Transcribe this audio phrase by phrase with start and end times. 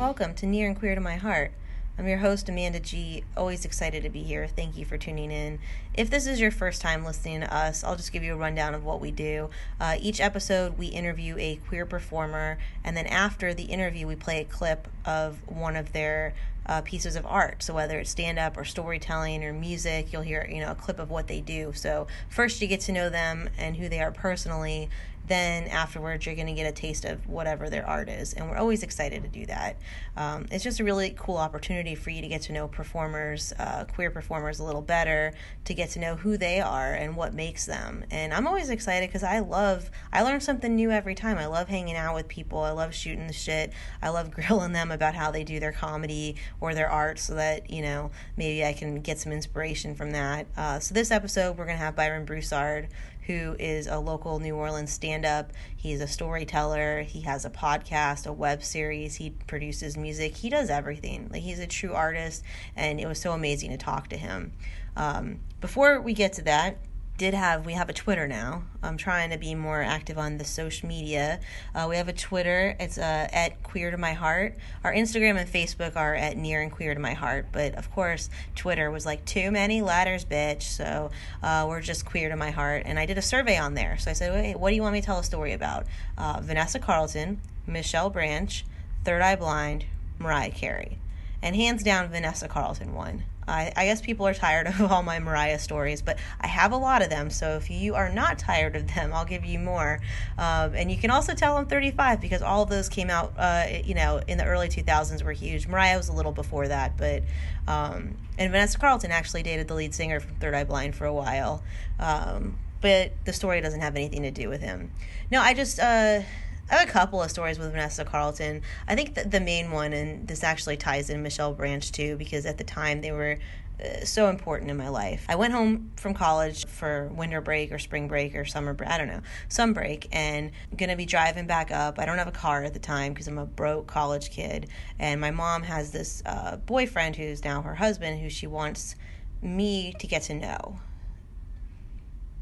[0.00, 1.52] Welcome to Near and Queer to My Heart.
[1.98, 3.22] I'm your host, Amanda G.
[3.36, 4.46] Always excited to be here.
[4.46, 5.58] Thank you for tuning in.
[5.92, 8.74] If this is your first time listening to us, I'll just give you a rundown
[8.74, 9.50] of what we do.
[9.78, 14.40] Uh, each episode, we interview a queer performer, and then after the interview, we play
[14.40, 16.32] a clip of one of their
[16.64, 17.62] uh, pieces of art.
[17.62, 20.98] So whether it's stand up or storytelling or music, you'll hear you know a clip
[20.98, 21.74] of what they do.
[21.74, 24.88] So first, you get to know them and who they are personally
[25.28, 28.56] then afterwards you're going to get a taste of whatever their art is and we're
[28.56, 29.76] always excited to do that.
[30.16, 33.84] Um, it's just a really cool opportunity for you to get to know performers uh,
[33.84, 35.32] queer performers a little better
[35.64, 38.04] to get to know who they are and what makes them.
[38.10, 41.38] And i'm always excited because i love i learn something new every time.
[41.38, 42.60] I love hanging out with people.
[42.60, 43.72] I love shooting the shit.
[44.02, 47.70] I love grilling them about how they do their comedy or their art so that
[47.70, 50.46] you know maybe i can get some inspiration from that.
[50.56, 52.88] Uh, so this episode we're going to have byron broussard
[53.26, 55.52] who is a local New Orleans stand up.
[55.76, 57.02] He's a storyteller.
[57.02, 59.16] He has a podcast, a web series.
[59.16, 60.36] He produces music.
[60.36, 61.28] He does everything.
[61.32, 62.42] Like he's a true artist,
[62.76, 64.52] and it was so amazing to talk to him.
[64.96, 66.78] Um, before we get to that,
[67.20, 68.62] did have we have a Twitter now.
[68.82, 71.38] I'm trying to be more active on the social media.
[71.74, 72.74] Uh, we have a Twitter.
[72.80, 74.56] It's uh, at Queer to My Heart.
[74.84, 77.48] Our Instagram and Facebook are at Near and Queer to My Heart.
[77.52, 80.62] But of course, Twitter was like too many ladders, bitch.
[80.62, 81.10] So
[81.42, 82.84] uh, we're just Queer to My Heart.
[82.86, 83.98] And I did a survey on there.
[83.98, 85.84] So I said, wait, what do you want me to tell a story about?
[86.16, 88.64] Uh, Vanessa Carlton, Michelle Branch,
[89.04, 89.84] Third Eye Blind,
[90.18, 90.96] Mariah Carey.
[91.42, 93.24] And hands down, Vanessa Carlton won.
[93.50, 96.76] I, I, guess people are tired of all my Mariah stories, but I have a
[96.76, 97.30] lot of them.
[97.30, 100.00] So if you are not tired of them, I'll give you more.
[100.38, 103.66] Um, and you can also tell I'm 35 because all of those came out, uh,
[103.84, 105.66] you know, in the early 2000s were huge.
[105.66, 107.22] Mariah was a little before that, but
[107.66, 111.14] um, and Vanessa Carlton actually dated the lead singer from Third Eye Blind for a
[111.14, 111.62] while.
[111.98, 114.90] Um, but the story doesn't have anything to do with him.
[115.30, 115.78] No, I just.
[115.78, 116.22] Uh,
[116.70, 118.62] I have a couple of stories with Vanessa Carlton.
[118.86, 122.46] I think the, the main one, and this actually ties in Michelle Branch too, because
[122.46, 123.38] at the time they were
[123.82, 125.26] uh, so important in my life.
[125.28, 128.98] I went home from college for winter break or spring break or summer break, I
[128.98, 131.98] don't know, some break, and I'm gonna be driving back up.
[131.98, 134.68] I don't have a car at the time because I'm a broke college kid,
[135.00, 138.94] and my mom has this uh, boyfriend who's now her husband who she wants
[139.42, 140.78] me to get to know.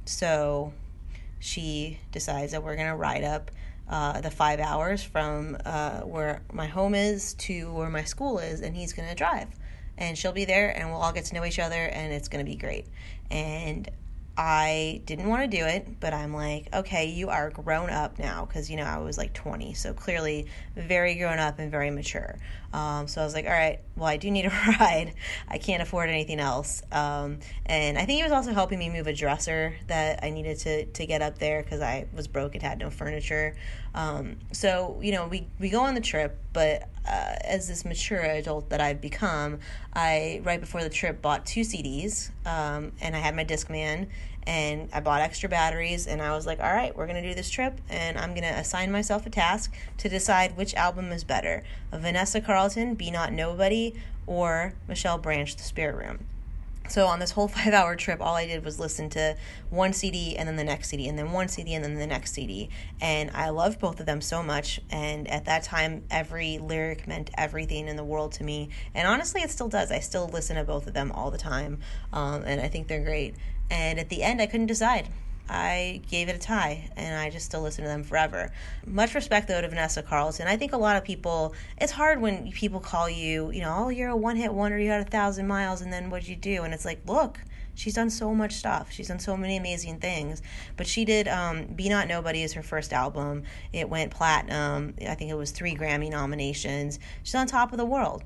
[0.05, 0.75] So
[1.39, 3.51] she decides that we're gonna ride up
[3.89, 8.61] uh, the five hours from uh, where my home is to where my school is,
[8.61, 9.49] and he's going to drive.
[9.97, 12.45] And she'll be there, and we'll all get to know each other, and it's going
[12.45, 12.87] to be great.
[13.31, 13.91] And
[14.41, 18.45] I didn't want to do it, but I'm like, okay, you are grown up now
[18.45, 19.75] because, you know, I was like 20.
[19.75, 22.39] So clearly very grown up and very mature.
[22.73, 25.15] Um, so I was like, all right, well, I do need a ride.
[25.49, 26.83] I can't afford anything else.
[26.93, 30.59] Um, and I think he was also helping me move a dresser that I needed
[30.61, 33.57] to, to get up there because I was broke and had no furniture.
[33.93, 38.21] Um, so, you know, we, we go on the trip, but uh, as this mature
[38.21, 39.59] adult that I've become,
[39.95, 44.07] I, right before the trip, bought two CDs um, and I had my Discman
[44.47, 47.35] and I bought extra batteries and I was like, all right, we're going to do
[47.35, 51.25] this trip and I'm going to assign myself a task to decide which album is
[51.25, 51.63] better
[51.93, 53.95] Vanessa Carlton, Be Not Nobody,
[54.27, 56.27] or Michelle Branch, The Spirit Room.
[56.89, 59.37] So on this whole five hour trip, all I did was listen to
[59.71, 62.33] one CD and then the next CD and then one CD and then the next
[62.33, 62.71] CD.
[63.01, 64.81] And I loved both of them so much.
[64.91, 68.71] And at that time, every lyric meant everything in the world to me.
[68.95, 69.93] And honestly, it still does.
[69.93, 71.81] I still listen to both of them all the time.
[72.13, 73.35] Um, and I think they're great.
[73.71, 75.09] And at the end, I couldn't decide.
[75.49, 78.53] I gave it a tie and I just still listen to them forever.
[78.87, 80.47] Much respect though to Vanessa Carlton.
[80.47, 83.89] I think a lot of people, it's hard when people call you, you know, oh,
[83.89, 86.65] you're a one hit wonder, you had a thousand miles, and then what'd you do?
[86.65, 87.41] And it's like, look,
[87.75, 88.91] she's done so much stuff.
[88.91, 90.43] She's done so many amazing things.
[90.77, 93.45] But she did um, Be Not Nobody is her first album.
[93.73, 94.95] It went platinum.
[95.01, 96.99] I think it was three Grammy nominations.
[97.23, 98.23] She's on top of the world.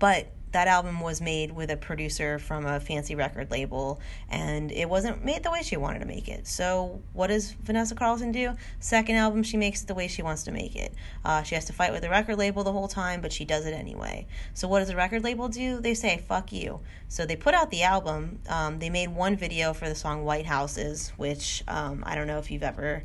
[0.00, 4.00] But that album was made with a producer from a fancy record label
[4.30, 6.46] and it wasn't made the way she wanted to make it.
[6.46, 8.54] So what does vanessa carlton do?
[8.80, 10.94] Second album she makes it the way she wants to make it.
[11.24, 13.66] Uh, she has to fight with the record label the whole time but she does
[13.66, 14.26] it anyway.
[14.54, 15.80] So what does the record label do?
[15.80, 16.80] They say fuck you.
[17.08, 18.40] So they put out the album.
[18.48, 22.38] Um, they made one video for the song white houses which um, i don't know
[22.38, 23.04] if you've ever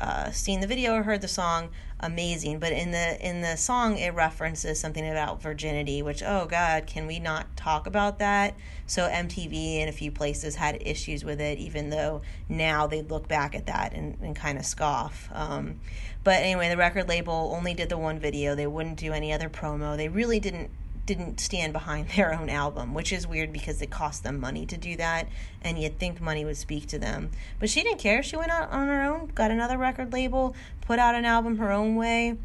[0.00, 1.70] uh, seen the video or heard the song,
[2.04, 2.58] amazing.
[2.58, 7.06] But in the in the song, it references something about virginity, which oh god, can
[7.06, 8.54] we not talk about that?
[8.86, 13.26] So MTV and a few places had issues with it, even though now they look
[13.26, 15.28] back at that and, and kind of scoff.
[15.32, 15.80] Um,
[16.22, 18.54] but anyway, the record label only did the one video.
[18.54, 19.96] They wouldn't do any other promo.
[19.96, 20.70] They really didn't
[21.06, 24.76] didn't stand behind their own album, which is weird because it cost them money to
[24.76, 25.28] do that,
[25.62, 27.30] and you'd think money would speak to them.
[27.58, 28.22] But she didn't care.
[28.22, 31.72] She went out on her own, got another record label, put out an album her
[31.72, 32.36] own way.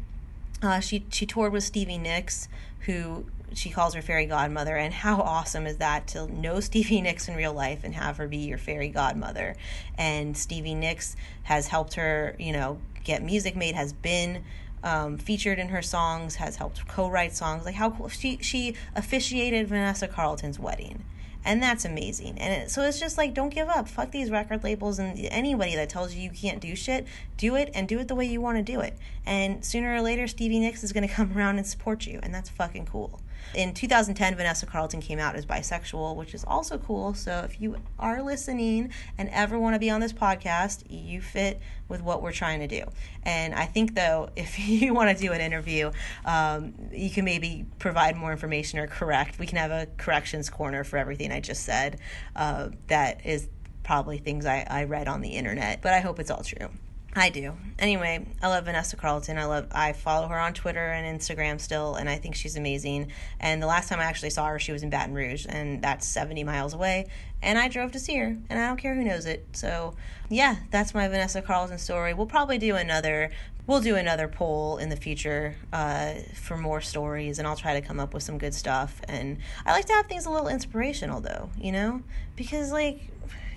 [0.62, 2.48] Uh, she she toured with Stevie Nicks,
[2.80, 7.28] who she calls her fairy godmother, and how awesome is that to know Stevie Nicks
[7.28, 9.56] in real life and have her be your fairy godmother?
[9.96, 14.44] And Stevie Nicks has helped her, you know, get music made, has been
[14.82, 17.64] um, featured in her songs, has helped co-write songs.
[17.64, 21.04] Like how cool she she officiated Vanessa Carlton's wedding,
[21.44, 22.38] and that's amazing.
[22.38, 23.88] And it, so it's just like don't give up.
[23.88, 27.06] Fuck these record labels and anybody that tells you you can't do shit.
[27.36, 28.96] Do it and do it the way you want to do it.
[29.26, 32.48] And sooner or later, Stevie Nicks is to come around and support you, and that's
[32.48, 33.20] fucking cool.
[33.54, 37.14] In 2010, Vanessa Carlton came out as bisexual, which is also cool.
[37.14, 41.60] So if you are listening and ever want to be on this podcast, you fit
[41.88, 42.84] with what we're trying to do.
[43.24, 45.90] And I think, though, if you want to do an interview,
[46.24, 49.38] um, you can maybe provide more information or correct.
[49.38, 51.98] We can have a corrections corner for everything I just said.
[52.36, 53.48] Uh, that is
[53.82, 56.68] probably things I, I read on the internet, but I hope it's all true.
[57.14, 57.54] I do.
[57.78, 59.36] Anyway, I love Vanessa Carlton.
[59.36, 63.10] I love I follow her on Twitter and Instagram still and I think she's amazing.
[63.40, 66.06] And the last time I actually saw her she was in Baton Rouge and that's
[66.06, 67.08] 70 miles away
[67.42, 69.44] and I drove to see her and I don't care who knows it.
[69.52, 69.96] So,
[70.28, 72.14] yeah, that's my Vanessa Carlton story.
[72.14, 73.30] We'll probably do another
[73.66, 77.86] we'll do another poll in the future uh, for more stories and I'll try to
[77.86, 81.20] come up with some good stuff and I like to have things a little inspirational
[81.20, 82.02] though, you know?
[82.36, 83.10] Because like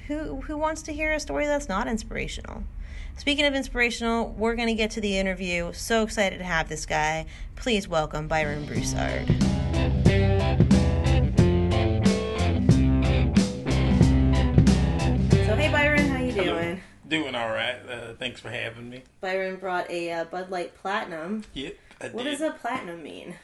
[0.07, 2.63] who who wants to hear a story that's not inspirational?
[3.18, 5.71] Speaking of inspirational, we're going to get to the interview.
[5.74, 7.25] So excited to have this guy.
[7.56, 9.27] Please welcome Byron Broussard.
[15.45, 16.81] So hey Byron, how you doing?
[17.07, 17.75] Doing all right.
[17.89, 19.04] Uh, thanks for having me.
[19.19, 21.44] Byron brought a uh, Bud Light Platinum.
[21.54, 22.31] Yep, I What did.
[22.31, 23.36] does a platinum mean?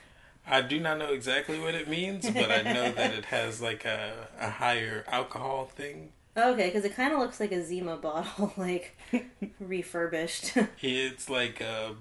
[0.48, 3.84] I do not know exactly what it means, but I know that it has like
[3.86, 6.12] a, a higher alcohol thing.
[6.38, 8.98] Okay, because it kind of looks like a Zima bottle, like
[9.60, 10.54] refurbished.
[10.82, 11.96] It's like a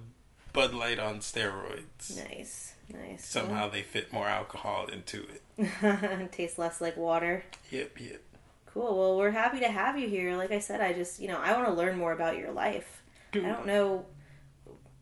[0.53, 2.17] Bud Light on steroids.
[2.29, 3.27] nice, nice.
[3.27, 5.71] Somehow they fit more alcohol into it.
[5.83, 7.45] Well, tastes less like water.
[7.71, 8.23] Yep, yep.
[8.67, 8.97] Cool.
[8.99, 10.37] Well, we're happy to have you here.
[10.37, 13.03] Like I said, I just, you know, I want to learn more about your life.
[13.35, 14.07] I don't know.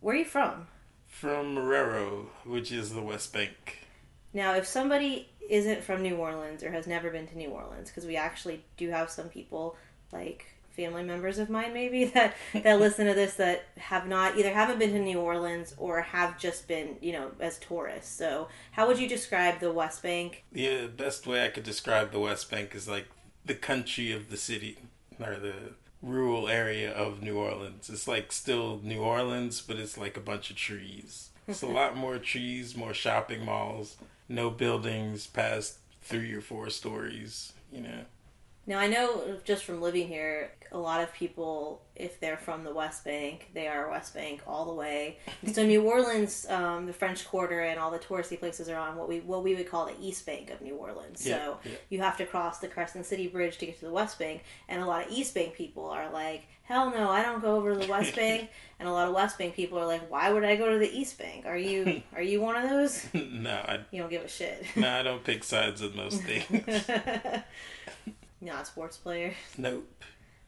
[0.00, 0.66] Where are you from?
[1.06, 3.86] From Marrero, which is the West Bank.
[4.32, 8.06] Now, if somebody isn't from New Orleans or has never been to New Orleans, because
[8.06, 9.76] we actually do have some people,
[10.12, 10.46] like
[10.76, 14.78] family members of mine maybe, that, that listen to this that have not, either haven't
[14.78, 18.14] been to New Orleans or have just been, you know, as tourists.
[18.14, 20.44] So, how would you describe the West Bank?
[20.52, 23.06] Yeah, the best way I could describe the West Bank is like
[23.44, 24.78] the country of the city,
[25.20, 25.54] or the
[26.02, 27.88] rural area of New Orleans.
[27.90, 31.30] It's like still New Orleans, but it's like a bunch of trees.
[31.48, 33.96] It's a lot more trees, more shopping malls,
[34.28, 38.04] no buildings past three or four stories, you know.
[38.68, 42.74] Now, I know just from living here, a lot of people, if they're from the
[42.74, 45.18] West Bank, they are West Bank all the way.
[45.52, 49.08] so New Orleans, um, the French Quarter, and all the touristy places are on what
[49.08, 51.24] we what we would call the East Bank of New Orleans.
[51.24, 51.70] Yeah, so yeah.
[51.90, 54.82] you have to cross the Crescent City Bridge to get to the West Bank, and
[54.82, 57.78] a lot of East Bank people are like, "Hell no, I don't go over to
[57.80, 60.56] the West Bank." And a lot of West Bank people are like, "Why would I
[60.56, 61.46] go to the East Bank?
[61.46, 63.06] Are you are you one of those?
[63.14, 66.84] no, I, You don't give a shit." no, I don't pick sides on most things.
[68.40, 69.34] Not sports player.
[69.56, 70.04] nope.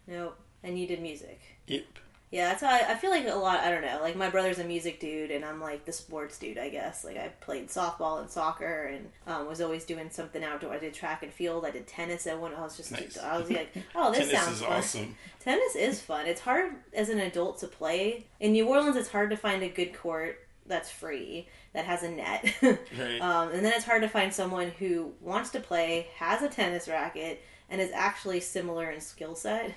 [0.07, 0.39] Nope.
[0.63, 1.41] And you did music.
[1.67, 1.85] Yep.
[2.31, 3.61] Yeah, that's how I, I feel like a lot.
[3.61, 4.01] I don't know.
[4.03, 6.59] Like my brother's a music dude, and I'm like the sports dude.
[6.59, 7.05] I guess.
[7.05, 10.73] Like I played softball and soccer, and um, was always doing something outdoor.
[10.75, 11.65] I did track and field.
[11.65, 12.55] I did tennis at one.
[12.55, 12.93] I was just.
[12.93, 13.17] Nice.
[13.17, 14.73] I was like, oh, this Tennis sounds fun.
[14.73, 15.17] awesome.
[15.41, 16.27] Tennis is fun.
[16.27, 18.27] It's hard as an adult to play.
[18.41, 22.11] In New Orleans, it's hard to find a good court that's free that has a
[22.11, 22.55] net.
[22.99, 23.21] Right.
[23.21, 26.89] um, and then it's hard to find someone who wants to play, has a tennis
[26.89, 29.75] racket, and is actually similar in skill set.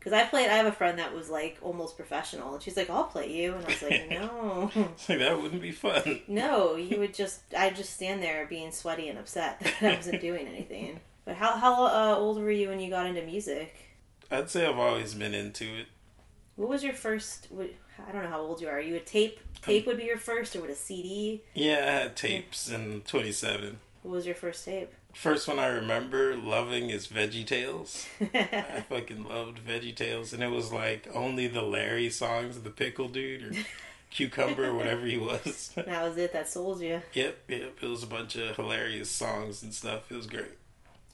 [0.00, 2.88] Because I played, I have a friend that was like almost professional, and she's like,
[2.88, 6.22] "I'll play you," and I was like, "No, like that wouldn't be fun.
[6.26, 10.20] no." You would just, I'd just stand there being sweaty and upset that I wasn't
[10.28, 11.00] doing anything.
[11.26, 13.76] But how how uh, old were you when you got into music?
[14.30, 15.86] I'd say I've always been into it.
[16.56, 17.48] What was your first?
[17.52, 18.78] I don't know how old you are.
[18.78, 19.38] Are you a tape?
[19.60, 21.42] Tape would be your first, or would a CD?
[21.52, 23.78] Yeah, I had tapes in 27.
[24.02, 24.94] What was your first tape?
[25.14, 28.06] First one I remember loving is Veggie Tales.
[28.34, 33.08] I fucking loved Veggie Tales, and it was like only the Larry songs, the pickle
[33.08, 33.58] dude or
[34.10, 35.72] cucumber or whatever he was.
[35.76, 36.32] that was it.
[36.32, 37.02] That sold you.
[37.12, 37.76] yep, yep.
[37.80, 40.10] It was a bunch of hilarious songs and stuff.
[40.10, 40.56] It was great.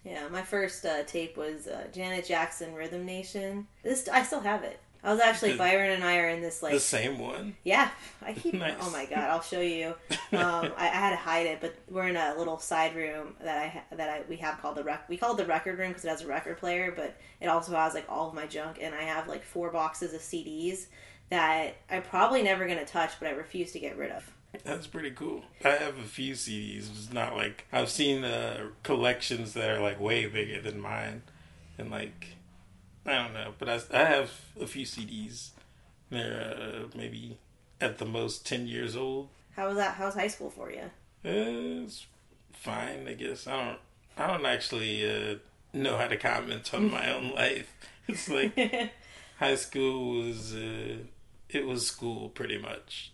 [0.05, 3.67] Yeah, my first uh, tape was uh, Janet Jackson Rhythm Nation.
[3.83, 4.79] This I still have it.
[5.07, 7.55] I was actually Byron and I are in this like the same one.
[7.65, 7.91] yeah.
[8.21, 8.75] I keep Nice.
[8.81, 9.95] oh my god I'll show you.
[10.33, 13.57] Um, I, I had to hide it, but we're in a little side room that
[13.63, 15.09] I ha- that I we have called the rec.
[15.09, 17.73] We call it the record room because it has a record player, but it also
[17.77, 20.87] has like all of my junk, and I have like four boxes of CDs
[21.31, 24.29] that I'm probably never gonna touch, but I refuse to get rid of.
[24.65, 25.43] That's pretty cool.
[25.65, 26.91] I have a few CDs.
[26.91, 31.23] It's not like I've seen uh, collections that are like way bigger than mine,
[31.79, 32.36] and like
[33.07, 35.51] I don't know, but I, I have a few CDs.
[36.11, 37.39] They're uh, maybe
[37.81, 39.29] at the most ten years old.
[39.55, 39.95] How was that?
[39.95, 40.91] How's high school for you?
[41.25, 42.07] Uh, it's
[42.53, 43.47] fine, I guess.
[43.47, 43.79] I don't.
[44.19, 45.37] I don't actually uh,
[45.73, 47.73] know how to comment on my own life.
[48.09, 48.59] It's like
[49.39, 50.55] high school was.
[50.55, 50.99] Uh,
[51.49, 53.13] it was school pretty much.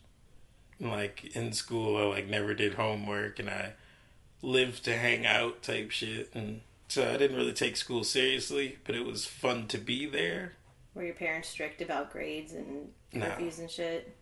[0.80, 3.74] Like in school, I like never did homework, and I
[4.40, 8.78] lived to hang out type shit, and so I didn't really take school seriously.
[8.84, 10.52] But it was fun to be there.
[10.94, 13.26] Were your parents strict about grades and No.
[13.38, 14.14] and shit?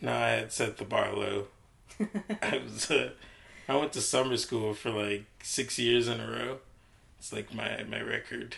[0.00, 1.46] No, I had set the bar low.
[2.42, 3.10] I was uh,
[3.68, 6.58] I went to summer school for like six years in a row.
[7.18, 8.56] It's like my my record.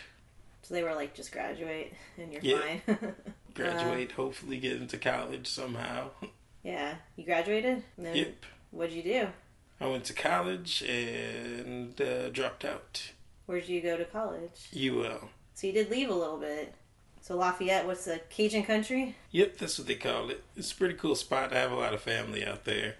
[0.61, 2.77] So they were like, just graduate and you're Yeah.
[2.85, 3.15] fine.
[3.53, 6.09] Graduate, hopefully get into college somehow.
[6.63, 6.95] yeah.
[7.17, 7.83] You graduated?
[7.99, 8.45] Yep.
[8.71, 9.27] What'd you do?
[9.79, 13.11] I went to college and uh, dropped out.
[13.45, 14.69] Where'd you go to college?
[14.75, 15.29] UL.
[15.53, 16.73] So you did leave a little bit.
[17.21, 19.15] So Lafayette, what's the Cajun country?
[19.31, 20.43] Yep, that's what they call it.
[20.57, 21.53] It's a pretty cool spot.
[21.53, 22.95] I have a lot of family out there.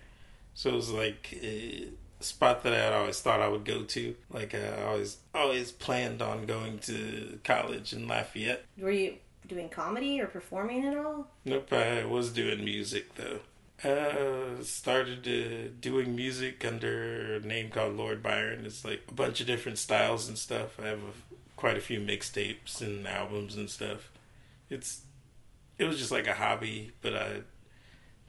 [0.54, 1.86] So it was like eh,
[2.20, 4.16] a spot that I always thought I would go to.
[4.30, 8.64] Like I always always planned on going to college in Lafayette.
[8.78, 9.16] Were you
[9.48, 11.28] doing comedy or performing at all?
[11.44, 13.40] Nope, I was doing music though.
[13.84, 18.66] Uh, started uh, doing music under a name called Lord Byron.
[18.66, 20.80] It's like a bunch of different styles and stuff.
[20.80, 24.10] I have a, quite a few mixtapes and albums and stuff.
[24.70, 25.02] It's
[25.78, 27.42] it was just like a hobby, but I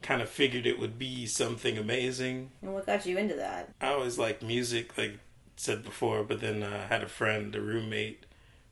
[0.01, 2.51] kind of figured it would be something amazing.
[2.61, 3.73] And what got you into that?
[3.81, 5.19] I always liked music, like I
[5.55, 8.25] said before, but then uh, I had a friend, a roommate,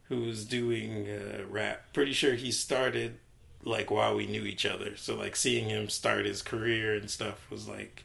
[0.10, 1.94] who was doing uh, rap.
[1.94, 3.20] Pretty sure he started
[3.66, 4.96] like while we knew each other.
[4.96, 8.04] So like seeing him start his career and stuff was like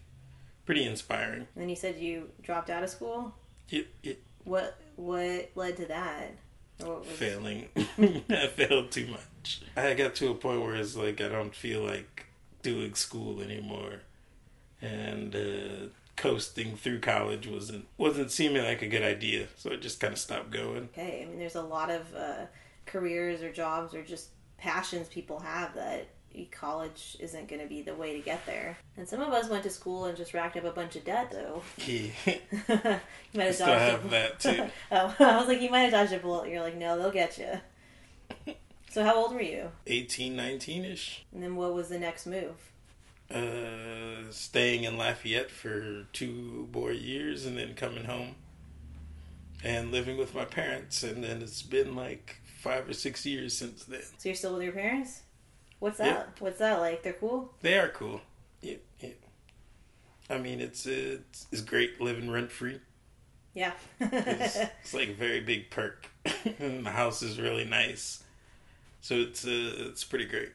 [0.66, 1.46] pretty inspiring.
[1.54, 3.34] And then you said you dropped out of school.
[3.70, 6.34] It, it What what led to that?
[6.80, 7.68] Or what was failing.
[7.76, 9.62] I failed too much.
[9.76, 12.26] I got to a point where it's like I don't feel like
[12.62, 14.00] doing school anymore,
[14.82, 15.86] and uh,
[16.16, 19.46] coasting through college wasn't wasn't seeming like a good idea.
[19.56, 20.88] So I just kind of stopped going.
[20.92, 21.22] okay?
[21.22, 22.46] I mean, there's a lot of uh,
[22.86, 26.08] careers or jobs or just passions people have that
[26.46, 28.76] college isn't going to be the way to get there.
[28.96, 31.30] And some of us went to school and just racked up a bunch of debt,
[31.30, 31.62] though.
[31.86, 32.10] You
[33.40, 34.66] might have still have a- that too.
[34.92, 36.48] oh, I was like, you might have dodged a bullet.
[36.48, 38.54] You're like, no, they'll get you.
[38.90, 39.70] So how old were you?
[39.86, 41.24] 18, 19 ish.
[41.32, 42.54] And then what was the next move?
[43.30, 48.36] Uh, staying in Lafayette for two more years and then coming home
[49.62, 51.02] and living with my parents.
[51.02, 54.02] And then it's been like five or six years since then.
[54.18, 55.22] So you're still with your parents?
[55.78, 56.06] What's that?
[56.06, 56.24] Yeah.
[56.40, 57.02] What's that like?
[57.02, 57.54] They're cool.
[57.62, 58.20] They are cool.
[58.60, 58.80] Yep.
[60.30, 62.80] I mean, it's it's, it's great living rent free.
[63.54, 63.72] Yeah.
[64.00, 66.08] It's, it's like a very big perk.
[66.58, 68.22] and the house is really nice,
[69.00, 70.50] so it's uh, it's pretty great.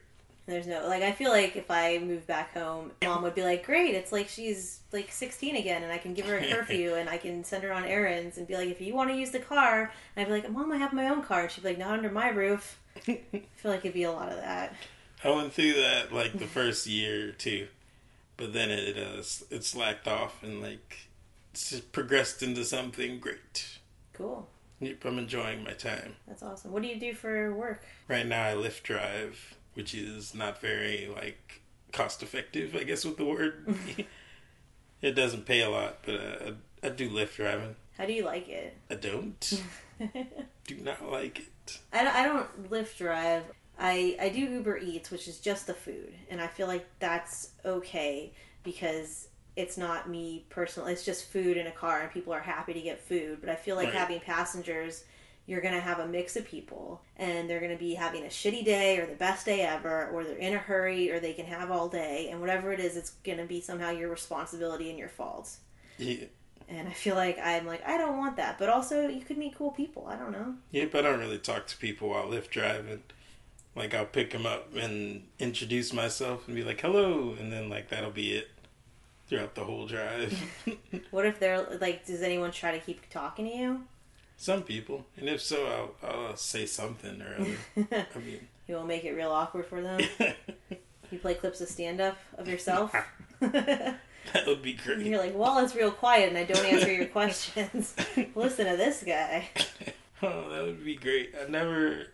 [0.46, 3.64] There's no like I feel like if I move back home, mom would be like,
[3.64, 7.08] "Great, it's like she's like 16 again, and I can give her a curfew, and
[7.08, 9.38] I can send her on errands, and be like, if you want to use the
[9.40, 11.78] car, and I'd be like, Mom, I have my own car, and she'd be like,
[11.78, 12.78] not under my roof.
[13.08, 13.20] I
[13.56, 14.74] feel like it'd be a lot of that.
[15.24, 17.68] I went through that like the first year or two,
[18.36, 21.08] but then it uh, it slacked off and like
[21.52, 23.78] it's just progressed into something great.
[24.12, 24.46] Cool,
[24.80, 26.16] Yep, I'm enjoying my time.
[26.28, 26.70] that's awesome.
[26.72, 27.82] What do you do for work?
[28.06, 31.62] Right now, I Lyft drive, which is not very like
[31.92, 33.74] cost effective, I guess, with the word.
[35.02, 36.52] it doesn't pay a lot, but uh,
[36.82, 37.76] I, I do Lyft driving.
[37.96, 38.76] How do you like it?
[38.90, 39.62] I don't.
[40.66, 41.78] do not like it.
[41.92, 43.44] I don't, I don't lift drive.
[43.78, 47.50] I I do Uber Eats, which is just the food, and I feel like that's
[47.64, 50.92] okay because it's not me personally.
[50.92, 53.38] It's just food in a car, and people are happy to get food.
[53.40, 53.94] But I feel like Right.
[53.94, 55.04] having passengers,
[55.46, 58.98] you're gonna have a mix of people, and they're gonna be having a shitty day
[58.98, 61.88] or the best day ever, or they're in a hurry, or they can have all
[61.88, 65.56] day, and whatever it is, it's gonna be somehow your responsibility and your fault.
[65.98, 66.24] Yeah.
[66.68, 69.56] And I feel like I'm like I don't want that, but also you could meet
[69.56, 70.06] cool people.
[70.06, 70.54] I don't know.
[70.70, 73.02] Yep, I don't really talk to people while Lyft driving.
[73.76, 77.90] Like I'll pick them up and introduce myself and be like, "Hello," and then like
[77.90, 78.48] that'll be it
[79.28, 80.38] throughout the whole drive.
[81.10, 83.80] What if they're like, does anyone try to keep talking to you?
[84.44, 88.06] Some people, and if so, I'll, I'll say something or other.
[88.14, 90.02] I mean, You will make it real awkward for them.
[91.10, 92.94] You play clips of stand up of yourself.
[93.40, 93.96] that
[94.46, 94.98] would be great.
[94.98, 97.94] You're like, well, it's real quiet and I don't answer your questions.
[98.34, 99.48] Listen to this guy.
[100.22, 101.34] Oh, that would be great.
[101.40, 102.08] I never.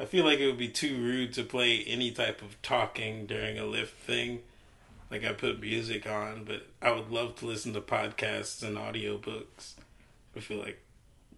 [0.00, 3.58] I feel like it would be too rude to play any type of talking during
[3.58, 4.40] a Lyft thing.
[5.10, 9.74] Like I put music on, but I would love to listen to podcasts and audiobooks.
[10.36, 10.80] I feel like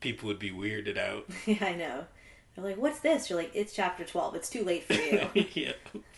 [0.01, 1.27] people would be weirded out.
[1.47, 2.05] yeah, I know.
[2.55, 3.29] They're like, what's this?
[3.29, 4.35] You're like, it's chapter 12.
[4.37, 5.29] It's too late for you.
[5.55, 5.73] yeah.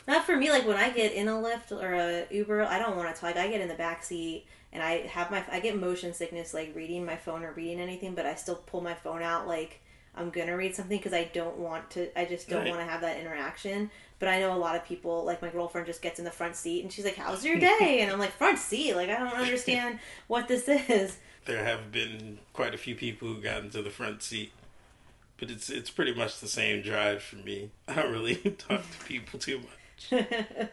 [0.07, 0.51] Not for me.
[0.51, 3.37] Like when I get in a Lyft or a Uber, I don't want to talk.
[3.37, 6.73] I get in the back seat and I have my I get motion sickness like
[6.75, 9.81] reading my phone or reading anything, but I still pull my phone out like
[10.15, 12.19] I'm gonna read something because I don't want to.
[12.19, 12.71] I just don't Right.
[12.71, 13.91] want to have that interaction.
[14.19, 16.57] But I know a lot of people, like my girlfriend, just gets in the front
[16.57, 18.95] seat and she's like, "How's your day?" And I'm like, "Front seat?
[18.95, 21.19] Like I don't understand what this is."
[21.49, 24.53] There have been quite a few people who got into the front seat,
[25.41, 27.71] but it's it's pretty much the same drive for me.
[27.89, 30.27] I don't really talk to people too much.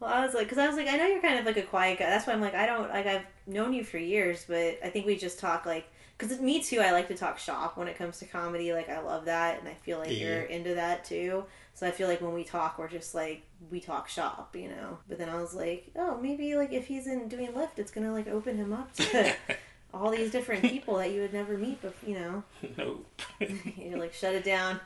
[0.00, 1.62] Well, I was like, because I was like, I know you're kind of like a
[1.62, 2.10] quiet guy.
[2.10, 5.06] That's why I'm like, I don't like I've known you for years, but I think
[5.06, 5.86] we just talk like
[6.18, 6.80] because me too.
[6.80, 8.72] I like to talk shop when it comes to comedy.
[8.74, 10.16] Like I love that, and I feel like Yeah.
[10.26, 11.44] you're into that too.
[11.72, 14.98] So I feel like when we talk, we're just like we talk shop, you know.
[15.08, 18.12] But then I was like, oh, maybe like if he's in doing Lyft, it's gonna
[18.12, 19.34] like open him up to
[19.94, 21.80] all these different people that you would never meet.
[21.80, 22.42] But you know,
[22.76, 23.06] nope.
[23.76, 24.80] you're like shut it down.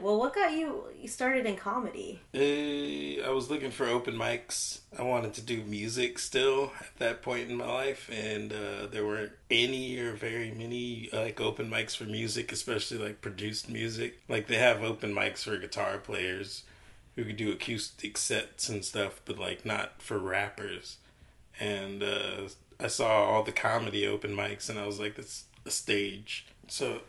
[0.00, 2.20] well, what got you you started in comedy?
[2.34, 4.80] Uh, I was looking for open mics.
[4.98, 9.06] I wanted to do music still at that point in my life, and uh, there
[9.06, 14.20] weren't any or very many like open mics for music, especially like produced music.
[14.28, 16.64] Like they have open mics for guitar players
[17.16, 20.98] who could do acoustic sets and stuff, but like not for rappers.
[21.58, 22.42] And uh,
[22.80, 27.00] I saw all the comedy open mics, and I was like, "That's a stage." So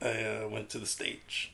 [0.00, 1.52] I uh, went to the stage.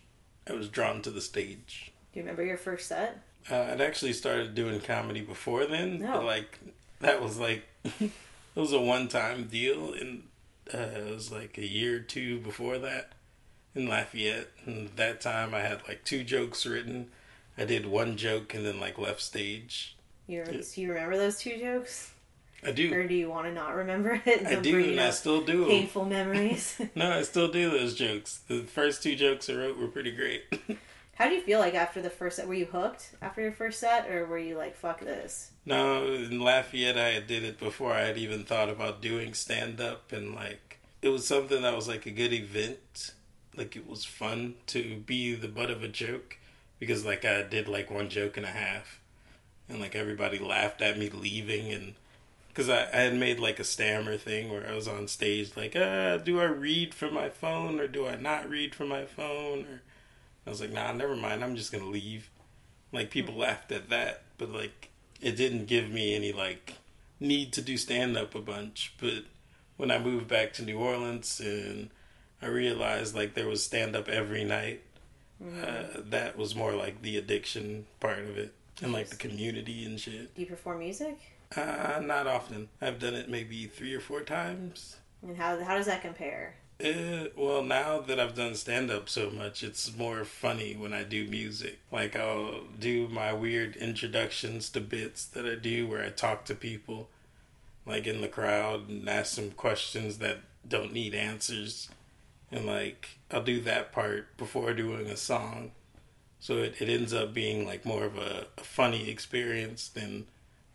[0.49, 1.93] I was drawn to the stage.
[2.13, 3.21] Do you remember your first set?
[3.51, 6.13] Uh, I'd actually started doing comedy before then, No.
[6.13, 6.59] but like
[7.01, 7.65] that was like
[8.01, 8.11] it
[8.55, 10.23] was a one time deal, and
[10.73, 13.13] uh, it was like a year or two before that
[13.75, 14.49] in Lafayette.
[14.65, 17.11] And that time I had like two jokes written.
[17.59, 19.97] I did one joke and then like left stage.
[20.27, 22.13] You do you remember those two jokes,
[22.67, 24.47] I do, or do you want to not remember it?
[24.47, 25.67] I do, and I still do.
[25.67, 26.81] painful memories.
[26.95, 28.41] No, I still do those jokes.
[28.49, 30.43] The first two jokes I wrote were pretty great.
[31.17, 32.49] How do you feel like after the first set?
[32.49, 35.51] Were you hooked after your first set, or were you like, "Fuck this"?
[35.65, 40.13] No, in Lafayette, I did it before I had even thought about doing stand up,
[40.13, 43.13] and like it was something that was like a good event.
[43.57, 46.39] Like it was fun to be the butt of a joke
[46.81, 49.01] because like I did like one joke and a half,
[49.69, 51.95] and like everybody laughed at me leaving, and
[52.55, 55.75] because I, I had made like a stammer thing where I was on stage like,
[55.77, 59.63] ah, do I read from my phone or do I not read from my phone?
[59.65, 59.83] Or
[60.47, 62.31] I was like, nah, never mind, I'm just gonna leave.
[62.93, 64.91] Like people laughed at that, but like
[65.21, 66.75] it didn't give me any like
[67.19, 68.95] need to do stand up a bunch.
[69.01, 69.25] But
[69.77, 71.91] when I moved back to New Orleans and
[72.41, 74.83] I realized like there was stand up every night,
[75.43, 79.99] uh, that was more like the addiction part of it and like the community and
[79.99, 80.33] shit.
[80.37, 81.19] Do you perform music?
[81.57, 82.69] Uh, not often.
[82.81, 84.97] I've done it maybe three or four times.
[85.23, 86.55] And how how does that compare?
[86.85, 91.05] Uh, well, now that I've done stand up so much, it's more funny when I
[91.05, 91.79] do music.
[91.93, 96.55] Like, I'll do my weird introductions to bits that I do where I talk to
[96.55, 97.09] people,
[97.87, 101.89] like in the crowd, and ask them questions that don't need answers.
[102.51, 105.71] And, like, I'll do that part before doing a song.
[106.41, 110.27] So it, it ends up being, like, more of a, a funny experience than,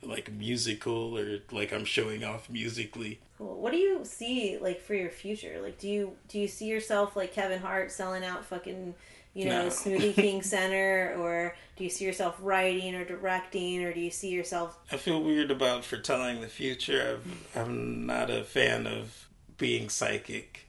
[0.04, 3.20] like, musical or, like, I'm showing off musically.
[3.38, 3.56] Cool.
[3.62, 5.60] What do you see like for your future?
[5.62, 8.94] Like, do you do you see yourself like Kevin Hart selling out fucking
[9.34, 9.68] you know No.
[9.70, 14.28] Smoothie King Center, or do you see yourself writing or directing, or do you see
[14.30, 14.78] yourself?
[14.92, 17.18] I feel weird about foretelling the future.
[17.56, 20.68] I've, I'm not a fan of being psychic.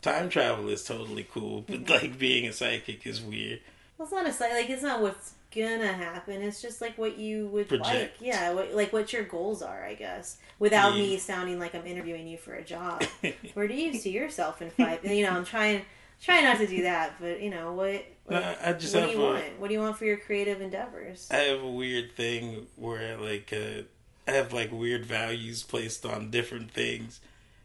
[0.00, 3.60] Time travel is totally cool, but like being a psychic is weird.
[3.98, 4.56] Well, it's not a psychic.
[4.56, 6.42] Like it's not what's gonna happen.
[6.42, 8.14] It's just like what you would like.
[8.20, 10.38] Yeah, what, like what your goals are, I guess.
[10.58, 11.02] Without Yeah.
[11.02, 13.02] me sounding like I'm interviewing you for a job.
[13.54, 15.04] Where do you see yourself in five?
[15.04, 15.82] You know, I'm trying
[16.22, 18.04] trying not to do that, but you know what?
[18.28, 19.44] No, I just what do you a- want?
[19.58, 21.28] What do you want for your creative endeavors?
[21.30, 23.82] I have a weird thing where like uh,
[24.28, 27.20] I have like weird values placed on different things,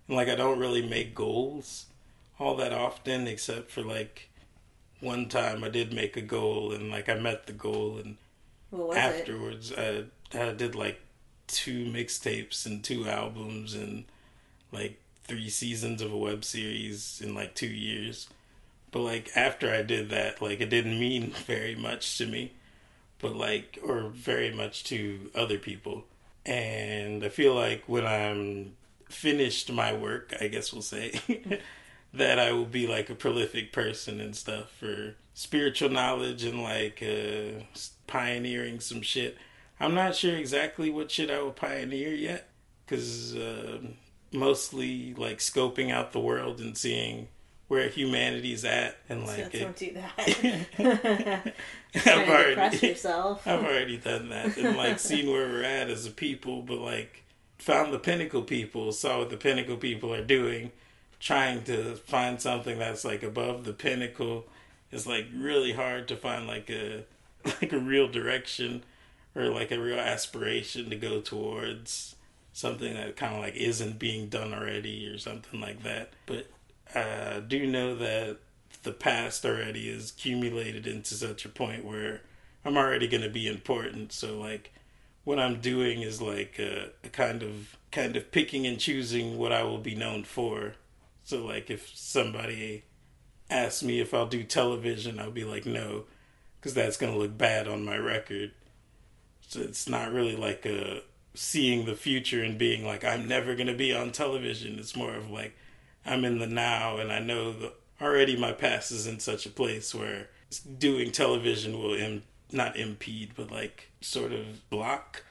[0.07, 1.85] and like I don't really make goals
[2.39, 4.29] all that often, except for like
[4.99, 8.17] one time I did make a goal and like I met the goal, and
[8.69, 9.21] What was it?
[9.21, 11.01] afterwards I I did like
[11.47, 14.05] two mixtapes and two albums and
[14.71, 18.27] like three seasons of a web series in like two years.
[18.91, 22.53] But like after I did that, like it didn't mean very much to me,
[23.19, 26.05] but like or very much to other people.
[26.45, 28.75] And I feel like when I'm
[29.09, 31.19] finished my work, I guess we'll say
[32.17, 37.03] that I will be like a prolific person and stuff for spiritual knowledge and like
[37.03, 37.63] uh,
[38.07, 39.37] pioneering some shit.
[39.79, 42.49] I'm not sure exactly what shit I will pioneer yet,
[42.85, 43.79] because uh,
[44.31, 47.27] mostly like scoping out the world and seeing
[47.67, 50.13] where humanity's at and like So don't do that.
[50.17, 51.53] I've
[52.03, 53.47] Trying to depress already yourself.
[53.47, 57.23] I've already done that and like seen where we're at as a people, but like
[57.57, 60.71] found the pinnacle people, saw what the pinnacle people are doing,
[61.25, 64.45] trying to find something that's like above the pinnacle
[64.91, 67.03] is like really hard to find like a
[67.45, 68.83] like a real direction
[69.35, 72.15] or like a real aspiration to go towards
[72.53, 76.13] something that kind of like isn't being done already or something like that.
[76.27, 76.47] But
[76.93, 78.37] I do know that
[78.83, 82.21] the past already is accumulated into such a point where
[82.63, 84.13] I'm already going to be important.
[84.13, 84.71] So like
[85.23, 89.51] what I'm doing is like a, a kind of kind of picking and choosing what
[89.51, 90.75] I will be known for.
[91.25, 92.83] So like if somebody
[93.49, 96.05] asks me if I'll do television, I'll be like no,
[96.59, 98.51] because that's going to look bad on my record.
[99.47, 101.01] So it's not really like a
[101.33, 104.77] seeing the future and being like I'm never going to be on television.
[104.77, 105.57] It's more of like
[106.05, 109.49] I'm in the now and I know the, already my past is in such a
[109.49, 110.29] place where
[110.77, 115.23] doing television will Im, not impede but like sort of block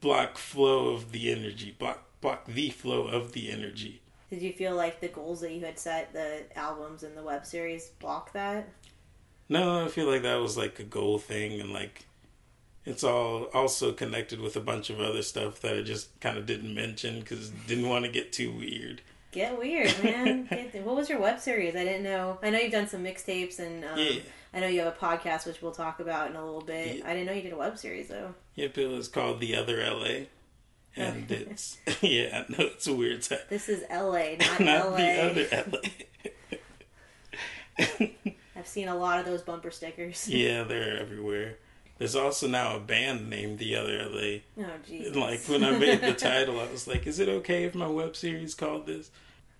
[0.00, 4.00] block flow of the energy block block the flow of the energy
[4.34, 7.46] Did you feel like the goals that you had set, the albums and the web
[7.46, 8.68] series, block that?
[9.46, 12.06] no i feel like that was like a goal thing and like
[12.86, 16.46] it's all also connected with a bunch of other stuff that i just kind of
[16.46, 20.46] didn't mention because didn't want to get too weird Get weird, man.
[20.50, 21.74] Get, what was your web series?
[21.74, 22.38] I didn't know.
[22.40, 24.20] I know you've done some mixtapes, and um, Yeah.
[24.54, 26.98] I know you have a podcast, which we'll talk about in a little bit.
[26.98, 27.04] Yeah.
[27.04, 28.32] I didn't know you did a web series though.
[28.54, 30.06] yep it was called the other la
[30.96, 35.32] and it's yeah i know it's a weird title This is L.A., not, not L.A.
[35.34, 35.78] the other la
[38.56, 40.28] I've seen a lot of those bumper stickers.
[40.28, 41.56] Yeah, they're everywhere.
[41.98, 44.64] There's also now a band named The Other LA.
[44.64, 45.08] Oh, jeez.
[45.08, 47.86] And like when I made the title, I was like, "Is it okay if my
[47.86, 49.10] web series called this?"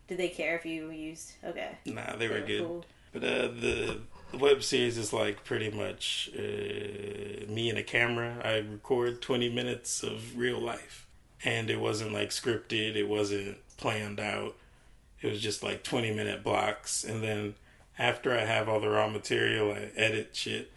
[0.09, 1.33] Did they care if you used?
[1.45, 1.71] Okay.
[1.87, 2.67] Nah, they were They good.
[2.67, 2.85] cool.
[3.13, 4.01] But uh, the
[4.33, 8.41] the web series is like pretty much uh, me and a camera.
[8.45, 11.04] I record 20 minutes of real life,
[11.45, 12.97] and it wasn't like scripted.
[12.97, 14.57] It wasn't planned out.
[15.21, 17.55] It was just like 20 minute blocks, and then
[17.99, 20.73] after I have all the raw material, I edit shit.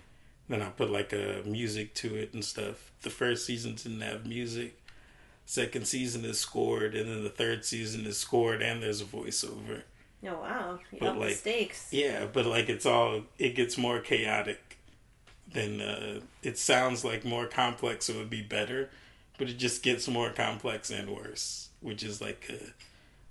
[0.49, 2.91] Then I put like a music to it and stuff.
[3.01, 4.79] The first season didn't have music.
[5.45, 9.83] Second season is scored, and then the third season is scored, and there's a voiceover.
[10.25, 10.79] Oh wow.
[10.91, 11.87] You But, like, stakes.
[11.91, 14.77] Yeah, but like it's all it gets more chaotic
[15.51, 18.89] than uh it sounds like more complex it would be better,
[19.37, 22.73] but it just gets more complex and worse, which is like a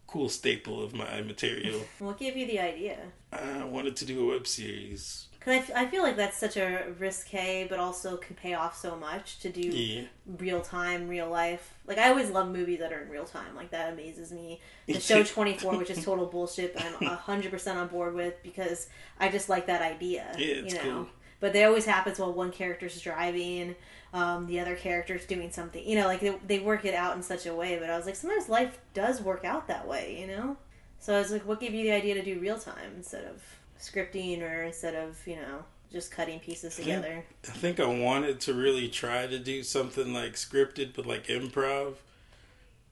[0.07, 1.81] cool staple of my material.
[1.99, 2.99] What gave you the idea?
[3.33, 5.27] I wanted to do a web series.
[5.39, 8.77] Because I, f- I feel like that's such a risque, but also can pay off
[8.77, 10.03] so much to do Yeah.
[10.39, 11.75] real time, real life.
[11.87, 13.55] Like I always love movies that are in real time.
[13.55, 14.61] Like that amazes me.
[14.87, 18.35] The show Twenty Four, which is total bullshit, but I'm hundred percent on board with
[18.43, 18.89] because
[19.21, 20.27] I just like that idea.
[20.37, 20.85] Yeah, it's you know.
[20.85, 21.07] cool.
[21.39, 23.77] But it always happens while one character's driving,
[24.13, 25.87] um, the other character's doing something.
[25.87, 27.79] You know, like they, they work it out in such a way.
[27.79, 30.19] But I was like, sometimes life does work out that way.
[30.21, 30.57] You know.
[30.99, 33.43] So I was like, what gave you the idea to do real time instead of
[33.79, 37.25] scripting or instead of you know just cutting pieces together?
[37.45, 41.95] I think I wanted to really try to do something like scripted, but like improv,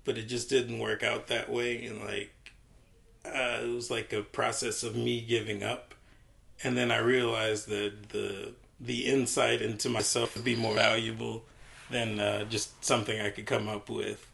[0.05, 1.85] but it just didn't work out that way.
[1.87, 2.33] And like,
[3.25, 5.95] uh, it was like a process of me giving up.
[6.63, 8.53] And then I realized that the
[8.85, 11.45] the insight into myself would be more valuable
[11.91, 14.27] than uh, just something I could come up with,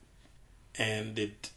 [0.76, 1.50] and it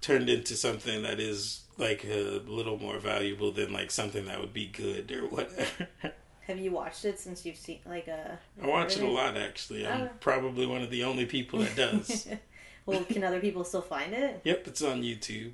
[0.00, 4.52] turned into something that is like a little more valuable than like something that would
[4.52, 5.88] be good or whatever.
[6.46, 8.38] Have you watched it since you've seen like a?
[8.62, 9.86] I watch it a lot actually.
[9.86, 10.10] I'm Oh.
[10.20, 12.26] probably one of the only people that does.
[12.86, 14.40] well, can other people still find it?
[14.44, 15.52] yep, it's on YouTube.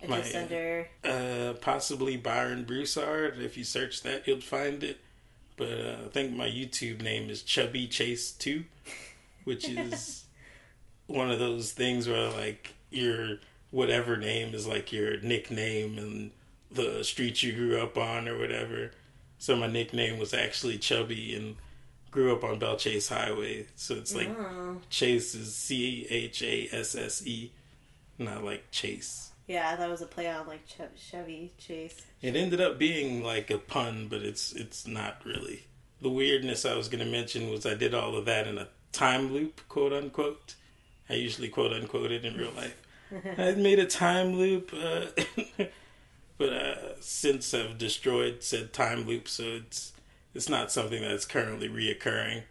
[0.00, 0.88] It's My- Just under.
[1.04, 3.38] Uh, possibly Byron Broussard.
[3.40, 4.98] If you search that, you'll find it.
[5.58, 8.64] But uh, I think my YouTube name is Chubby Chasse Two,
[9.44, 10.24] which is
[11.06, 13.38] one of those things where like your
[13.70, 16.30] whatever name is like your nickname and
[16.70, 18.92] the street you grew up on or whatever.
[19.38, 21.56] So my nickname was actually Chubby and
[22.10, 23.66] grew up on Belle Chasse Highway.
[23.76, 24.80] So it's like Oh.
[24.90, 27.50] Chase is C H A S S E,
[28.18, 29.27] not like Chase.
[29.48, 30.60] Yeah, that was a play on like
[30.94, 32.02] Chevy Chase.
[32.20, 35.64] It ended up being like a pun, but it's it's not really.
[36.02, 38.68] The weirdness I was going to mention was I did all of that in a
[38.92, 40.54] time loop, quote unquote.
[41.08, 42.80] I usually quote unquote it in real life.
[43.38, 45.06] I made a time loop, uh,
[46.38, 49.92] but uh, since I've destroyed said time loop, so it's
[50.34, 52.42] it's not something that's currently reoccurring,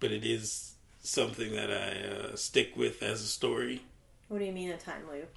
[0.00, 3.80] but it is something that I uh, stick with as a story
[4.28, 5.34] What do you mean a time loop?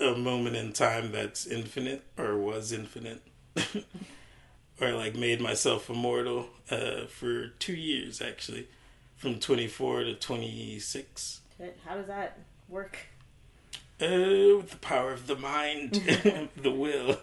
[0.00, 3.22] A moment in time that's infinite or was infinite
[4.80, 8.68] or like made myself immortal uh, for two years actually
[9.16, 11.40] from 24 to 26
[11.86, 12.98] How does that work?
[14.02, 15.92] uh, with the power of the mind
[16.62, 17.18] the will.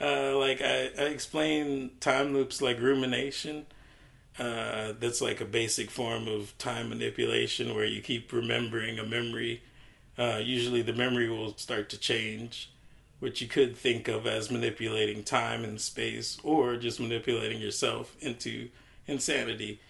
[0.00, 3.66] Uh, like I, I explain time loops like rumination.
[4.38, 9.62] Uh, that's like a basic form of time manipulation where you keep remembering a memory
[10.20, 12.70] uh, usually the memory will start to change,
[13.20, 18.68] which you could think of as manipulating time and space or just manipulating yourself into
[19.06, 19.80] insanity.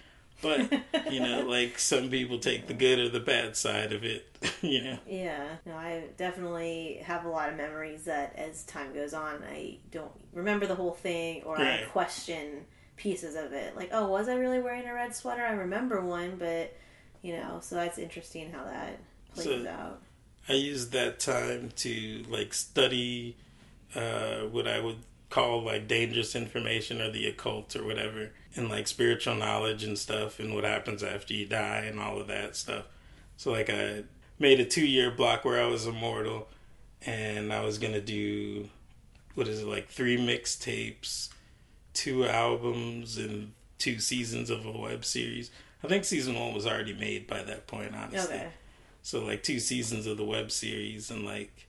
[0.41, 0.73] But,
[1.11, 4.27] you know, like some people take the good or the bad side of it,
[4.63, 4.99] you know.
[5.07, 9.79] Yeah, no, I definitely have a lot of memories that as time goes on, I
[9.91, 12.65] don't remember the whole thing or I question
[12.97, 13.75] pieces of it.
[13.77, 15.43] Like, oh, was I really wearing a red sweater?
[15.45, 16.75] I remember one, but,
[17.21, 18.99] you know, so that's interesting how that
[19.35, 20.03] plays So- out.
[20.51, 23.37] I used that time to like study
[23.95, 28.89] uh, what I would call like dangerous information or the occult or whatever, and like
[28.89, 32.87] spiritual knowledge and stuff, and what happens after you die and all of that stuff.
[33.37, 34.03] So like I
[34.41, 36.49] made a two year block where I was immortal,
[37.07, 38.69] and I was gonna do
[39.37, 41.29] what is it like three mixtapes,
[41.95, 45.53] two albums, and two seasons of a web series.
[45.85, 48.35] I think season one was already made by that point, honestly.
[48.35, 48.49] Okay.
[49.03, 51.67] So like two seasons of the web series and like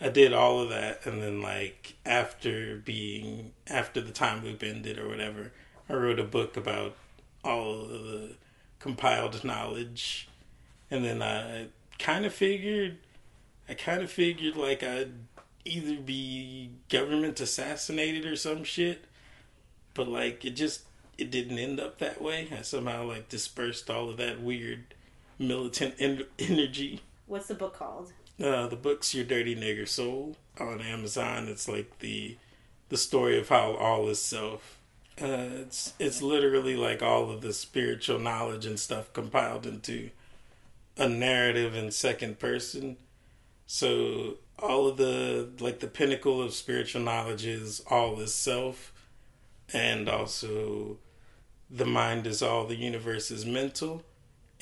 [0.00, 4.98] I did all of that and then like after being after the time loop ended
[4.98, 5.52] or whatever,
[5.88, 6.96] I wrote a book about
[7.44, 8.36] all of the
[8.78, 10.28] compiled knowledge
[10.90, 12.98] and then I kind of figured
[13.68, 15.12] I kind of figured like I'd
[15.64, 19.04] either be government assassinated or some shit
[19.94, 20.82] but like it just
[21.18, 22.48] it didn't end up that way.
[22.56, 24.94] I somehow like dispersed all of that weird
[25.42, 27.00] militant en- energy.
[27.26, 28.12] What's the book called?
[28.42, 31.48] Uh, the book's Your Dirty Nigger Soul on Amazon.
[31.48, 32.36] It's like the
[32.88, 34.78] the story of how all is self.
[35.20, 40.10] Uh, it's it's literally like all of the spiritual knowledge and stuff compiled into
[40.96, 42.96] a narrative in second person.
[43.66, 48.92] So all of the like the pinnacle of spiritual knowledge is all is self,
[49.72, 50.98] and also
[51.70, 54.02] the mind is all, the universe is mental,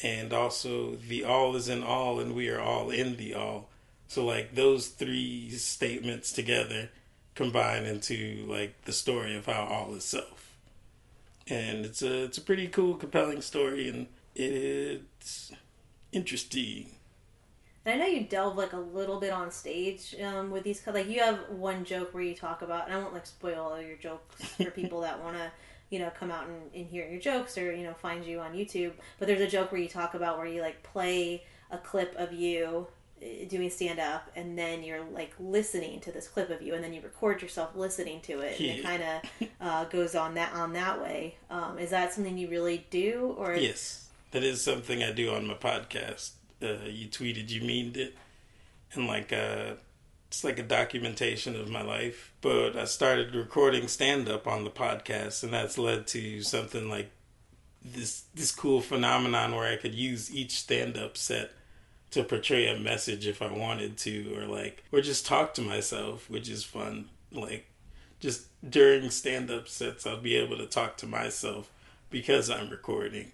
[0.03, 3.69] and also the all is in all, and we are all in the all.
[4.09, 6.91] So like those three statements together
[7.35, 10.57] combine into like the story of how all is self,
[11.47, 15.53] and it's a it's a pretty cool, compelling story, and it's
[16.13, 16.87] interesting.
[17.85, 20.83] And I know you delve like a little bit on stage um, with these.
[20.87, 23.81] Like you have one joke where you talk about, and I won't like spoil all
[23.81, 25.51] your jokes for people that want to,
[25.91, 28.53] you know, come out and, and hear your jokes or you know find you on
[28.53, 28.93] YouTube.
[29.19, 32.33] But there's a joke where you talk about where you like play a clip of
[32.33, 32.87] you
[33.23, 36.83] uh, doing stand up, and then you're like listening to this clip of you, and
[36.83, 40.53] then you record yourself listening to it, and it kind of uh, goes on that
[40.55, 41.37] on that way.
[41.51, 45.47] Um, is that something you really do, or Yes, that is something I do on
[45.47, 46.33] my podcast.
[46.63, 48.17] Uh, you tweeted you meaned it,
[48.93, 49.75] and like uh,
[50.31, 52.33] it's like a documentation of my life.
[52.41, 57.11] But I started recording stand up on the podcast, and that's led to something like
[57.85, 61.51] this this cool phenomenon where I could use each stand up set
[62.13, 66.31] to portray a message if I wanted to, or like or just talk to myself,
[66.31, 67.09] which is fun.
[67.33, 67.67] Like
[68.21, 71.73] just during stand up sets, I'll be able to talk to myself
[72.09, 73.33] because I'm recording.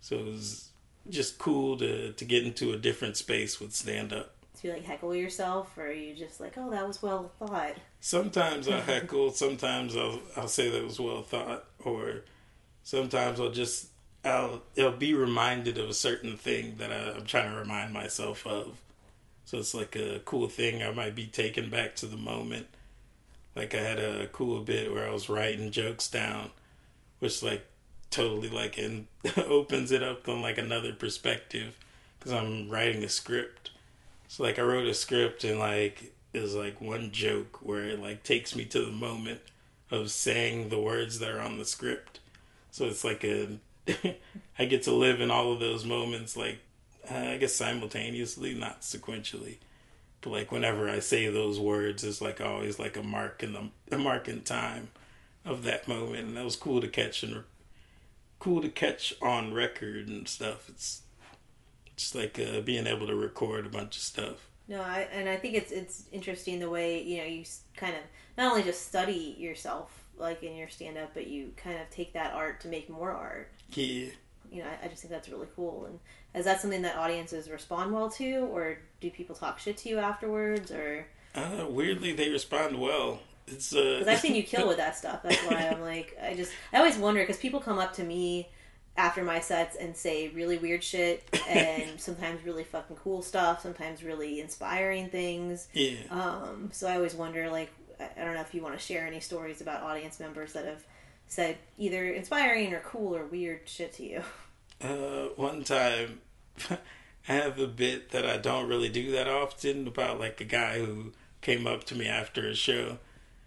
[0.00, 0.68] So it was
[1.10, 4.36] just cool to to get into a different space with stand up.
[4.62, 7.74] Do you like heckle yourself, or are you just like, oh, that was well thought?
[7.98, 9.32] Sometimes I'll heckle.
[9.32, 12.22] Sometimes I'll I'll say that was well thought, or
[12.84, 13.88] sometimes I'll just
[14.24, 18.46] I'll I'll be reminded of a certain thing that I, I'm trying to remind myself
[18.46, 18.78] of.
[19.46, 20.80] So it's like a cool thing.
[20.80, 22.68] I might be taken back to the moment.
[23.56, 26.50] Like I had a cool bit where I was writing jokes down,
[27.18, 27.66] which like
[28.10, 31.76] totally like and opens it up on like another perspective
[32.20, 33.71] because I'm writing a script.
[34.32, 38.22] So like I wrote a script and like is like one joke where it like
[38.22, 39.42] takes me to the moment
[39.90, 42.18] of saying the words that are on the script.
[42.70, 43.58] So it's like a
[44.58, 46.60] I get to live in all of those moments like
[47.10, 49.58] uh, I guess simultaneously, not sequentially.
[50.22, 53.68] But like whenever I say those words, it's like always like a mark in the
[53.94, 54.88] a mark in time
[55.44, 57.44] of that moment, and that was cool to catch and
[58.38, 60.70] cool to catch on record and stuff.
[60.70, 61.01] It's
[61.96, 64.48] just like uh, being able to record a bunch of stuff.
[64.68, 67.44] No, I and I think it's it's interesting the way you know you
[67.76, 68.02] kind of
[68.38, 72.12] not only just study yourself like in your stand up, but you kind of take
[72.12, 73.50] that art to make more art.
[73.70, 74.10] Yeah.
[74.50, 75.86] You know, I, I just think that's really cool.
[75.86, 75.98] And
[76.34, 79.98] is that something that audiences respond well to, or do people talk shit to you
[79.98, 81.06] afterwards, or?
[81.34, 83.20] Uh, weirdly, they respond well.
[83.46, 85.22] It's uh, because I've seen you kill with that stuff.
[85.22, 88.48] That's why I'm like, I just, I always wonder because people come up to me
[88.96, 94.02] after my sets and say really weird shit and sometimes really fucking cool stuff, sometimes
[94.02, 95.68] really inspiring things.
[95.72, 95.96] Yeah.
[96.10, 99.20] Um, so I always wonder, like, I don't know if you want to share any
[99.20, 100.84] stories about audience members that have
[101.28, 104.22] said either inspiring or cool or weird shit to you.
[104.80, 106.20] Uh, one time,
[106.70, 106.78] I
[107.32, 111.12] have a bit that I don't really do that often about like a guy who
[111.40, 112.98] came up to me after a show.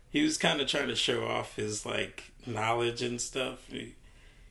[0.10, 3.68] He was kind of trying to show off his like knowledge and stuff.
[3.70, 3.96] He,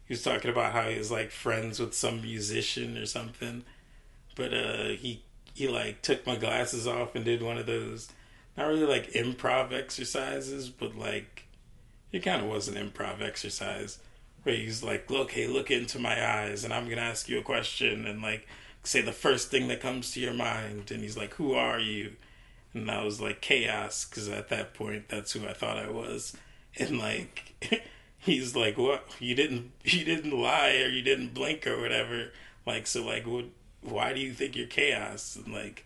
[0.07, 3.65] he was talking about how he was like friends with some musician or something,
[4.37, 5.23] but uh, he
[5.55, 8.09] he like took my glasses off and did one of those
[8.57, 11.47] not really like improv exercises, but like
[12.13, 13.99] it kind of was an improv exercise
[14.43, 17.43] where he's like, "Look, hey, look into my eyes, and I'm gonna ask you a
[17.43, 18.47] question, and like
[18.83, 22.13] say the first thing that comes to your mind." And he's like, "Who are you?"
[22.75, 26.37] And I was like, "Chaos," because at that point, that's who I thought I was,
[26.77, 27.55] and like.
[28.25, 29.07] he's like, "What?
[29.21, 32.31] You didn't you didn't lie or you didn't blink or whatever."
[32.67, 33.47] Like, so like, what?
[33.83, 35.37] Why do you think you're chaos?
[35.37, 35.85] And like,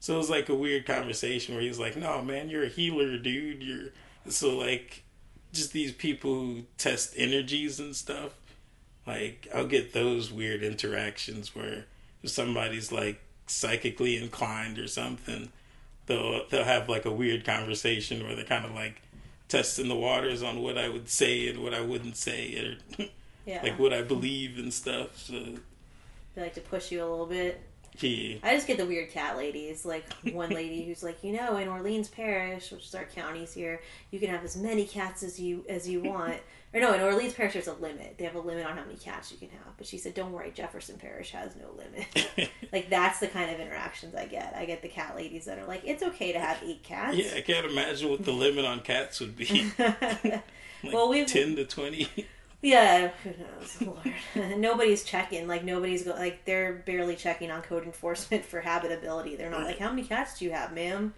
[0.00, 3.18] so it was like a weird conversation where he's like, "No, man, you're a healer,
[3.18, 3.62] dude.
[3.62, 3.90] You're
[4.28, 5.04] so like
[5.52, 8.32] just these people who test energies and stuff.
[9.06, 11.84] Like I'll get those weird interactions where
[12.22, 15.50] if somebody's like psychically inclined or something,
[16.06, 19.02] they'll they'll have like a weird conversation where they're kind of like
[19.48, 23.04] testing the waters on what I would say and what I wouldn't say, or
[23.46, 23.62] yeah.
[23.62, 25.16] like what I believe and stuff.
[25.18, 25.40] So
[26.34, 27.60] they like to push you a little bit.
[28.00, 28.38] Yeah.
[28.42, 29.84] I just get the weird cat ladies.
[29.84, 33.80] Like one lady who's like, you know, in Orleans Parish, which is our counties here,
[34.10, 36.38] you can have as many cats as you as you want.
[36.74, 38.16] Or no, in Orleans Parish there's a limit.
[38.18, 39.76] They have a limit on how many cats you can have.
[39.78, 42.50] But she said, don't worry, Jefferson Parish has no limit.
[42.72, 44.54] like that's the kind of interactions I get.
[44.56, 47.16] I get the cat ladies that are like, it's okay to have eight cats.
[47.16, 49.70] Yeah, I can't imagine what the limit on cats would be.
[49.78, 50.42] like
[50.92, 52.08] well, we've ten to twenty.
[52.60, 54.58] Yeah, who knows, Lord.
[54.58, 55.46] nobody's checking.
[55.46, 59.36] Like nobody's go- like they're barely checking on code enforcement for habitability.
[59.36, 61.12] They're not like, how many cats do you have, ma'am?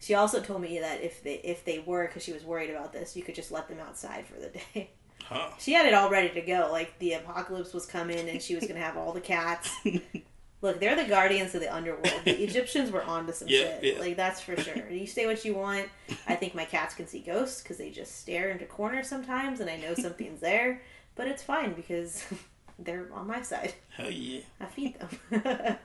[0.00, 2.92] She also told me that if they if they were, because she was worried about
[2.92, 4.90] this, you could just let them outside for the day.
[5.24, 5.50] Huh.
[5.58, 6.68] She had it all ready to go.
[6.70, 9.70] Like the apocalypse was coming, and she was gonna have all the cats.
[10.60, 12.10] Look, they're the guardians of the underworld.
[12.24, 13.94] The Egyptians were onto some yeah, shit.
[13.94, 14.00] Yeah.
[14.00, 14.88] Like that's for sure.
[14.90, 15.88] You say what you want.
[16.26, 19.68] I think my cats can see ghosts because they just stare into corners sometimes, and
[19.70, 20.82] I know something's there.
[21.14, 22.24] But it's fine because
[22.78, 23.74] they're on my side.
[23.96, 24.40] Hell yeah!
[24.60, 25.78] I feed them.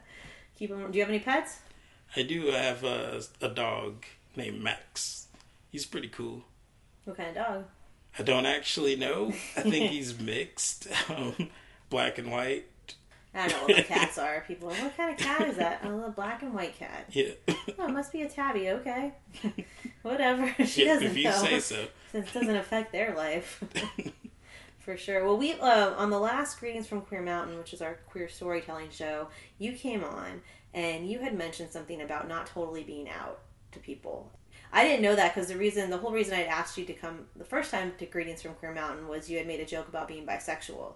[0.56, 0.92] Keep them.
[0.92, 1.60] Do you have any pets?
[2.16, 2.48] I do.
[2.48, 5.28] Have a, a dog named Max.
[5.72, 6.44] He's pretty cool.
[7.06, 7.66] What kind of dog?
[8.18, 9.30] I don't actually know.
[9.58, 11.50] I think he's mixed, um,
[11.90, 12.66] black and white.
[13.34, 14.44] I don't know what the cats are.
[14.48, 15.82] People are, what kind of cat is that?
[15.84, 17.08] Oh, a black and white cat.
[17.10, 17.32] Yeah.
[17.48, 18.70] oh, it must be a tabby.
[18.70, 19.14] Okay.
[20.04, 20.54] Whatever.
[20.66, 21.32] She yeah, doesn't if you know.
[21.32, 21.88] say so.
[22.12, 23.64] Since it doesn't affect their life.
[24.78, 25.26] For sure.
[25.26, 28.90] Well, we uh, on the last Greetings from Queer Mountain, which is our queer storytelling
[28.92, 30.42] show, you came on
[30.74, 33.40] and you had mentioned something about not totally being out
[33.72, 34.32] to people.
[34.72, 37.26] I didn't know that because the reason, the whole reason I'd asked you to come
[37.36, 40.08] the first time to Greetings from Queer Mountain was you had made a joke about
[40.08, 40.94] being bisexual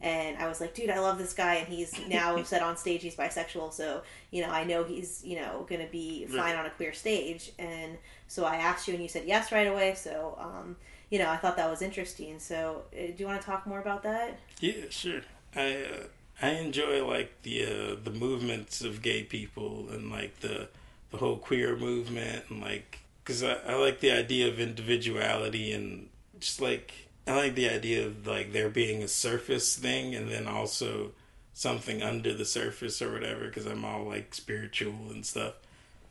[0.00, 3.02] and I was like, dude, I love this guy, and he's now said on stage
[3.02, 6.66] he's bisexual, so you know, I know he's you know going to be fine on
[6.66, 9.94] a queer stage, and so I asked you, and you said yes right away.
[9.94, 10.76] So, um,
[11.10, 12.38] you know, I thought that was interesting.
[12.38, 14.38] So, uh, do you want to talk more about that?
[14.60, 15.22] Yeah, sure.
[15.56, 16.04] I uh,
[16.40, 20.68] I enjoy like the uh, the movements of gay people and like the
[21.10, 26.08] the whole queer movement and like because I, I like the idea of individuality and
[26.38, 26.92] just like
[27.26, 31.12] I like the idea of like there being a surface thing and then also
[31.52, 35.54] something under the surface or whatever because I'm all like spiritual and stuff.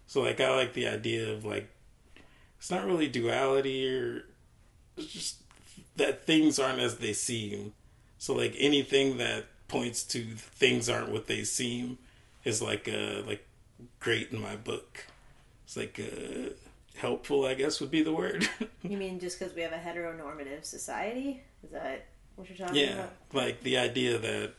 [0.07, 1.69] So like I like the idea of like
[2.59, 4.25] it's not really duality or
[4.97, 5.37] it's just
[5.95, 7.73] that things aren't as they seem.
[8.17, 11.97] So like anything that points to things aren't what they seem
[12.43, 13.45] is like uh like
[13.99, 15.05] great in my book.
[15.65, 16.49] It's like uh
[16.97, 18.49] helpful, I guess would be the word.
[18.83, 21.41] you mean just because we have a heteronormative society?
[21.63, 22.05] Is that
[22.35, 23.13] what you're talking yeah, about?
[23.33, 24.53] Yeah, like the idea that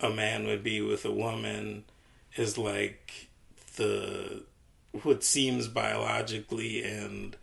[0.00, 1.84] a man would be with a woman
[2.36, 3.28] is like
[3.76, 4.42] the
[5.02, 7.36] what seems biologically and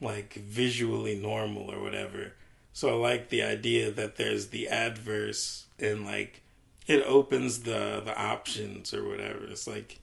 [0.00, 2.32] like visually normal or whatever.
[2.78, 6.42] So I like the idea that there's the adverse and like
[6.86, 9.46] it opens the the options or whatever.
[9.46, 9.98] It's like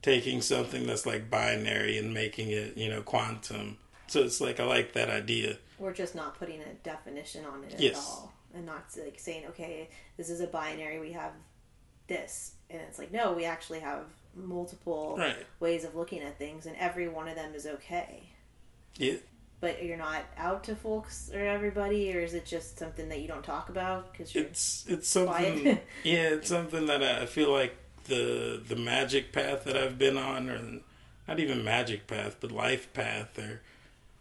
[0.00, 3.78] taking something that's like binary and making it, you know, quantum.
[4.06, 5.56] So it's like I like that idea.
[5.80, 7.96] We're just not putting a definition on it Yes.
[7.96, 8.32] at all.
[8.54, 11.32] And not like saying, okay, this is a binary, we have
[12.06, 12.52] this.
[12.70, 14.04] And it's like, no, we actually have
[14.36, 15.44] multiple Right.
[15.58, 18.28] ways of looking at things, and every one of them is okay.
[18.96, 19.16] Yeah.
[19.64, 23.28] But you're not out to folks or everybody, or is it just something that you
[23.28, 25.64] don't talk about because It's it's something
[26.04, 30.50] yeah, it's something that I feel like the the magic path that I've been on
[30.50, 30.60] or
[31.26, 33.62] not even magic path, but life path or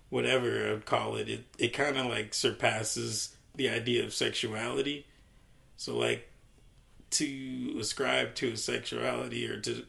[0.09, 5.05] whatever I'd call it, it it kind of like surpasses the idea of sexuality.
[5.75, 6.29] So like
[7.09, 9.83] to ascribe to a sexuality or to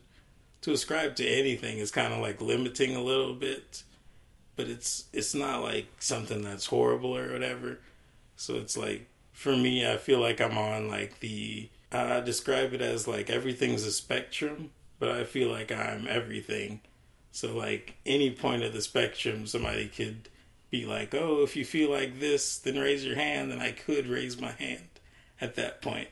[0.63, 3.85] to ascribe to anything is kind of like limiting a little bit,
[4.57, 7.79] but it's it's not like something that's horrible or whatever.
[8.37, 12.81] So it's like for me, I feel like I'm on like the I describe it
[12.81, 16.81] as like everything's a spectrum, but I feel like I'm everything.
[17.33, 20.29] So like any point of the spectrum, somebody could
[20.71, 24.07] be like, "Oh, if you feel like this, then raise your hand." And I could
[24.07, 24.89] raise my hand
[25.41, 26.09] at that point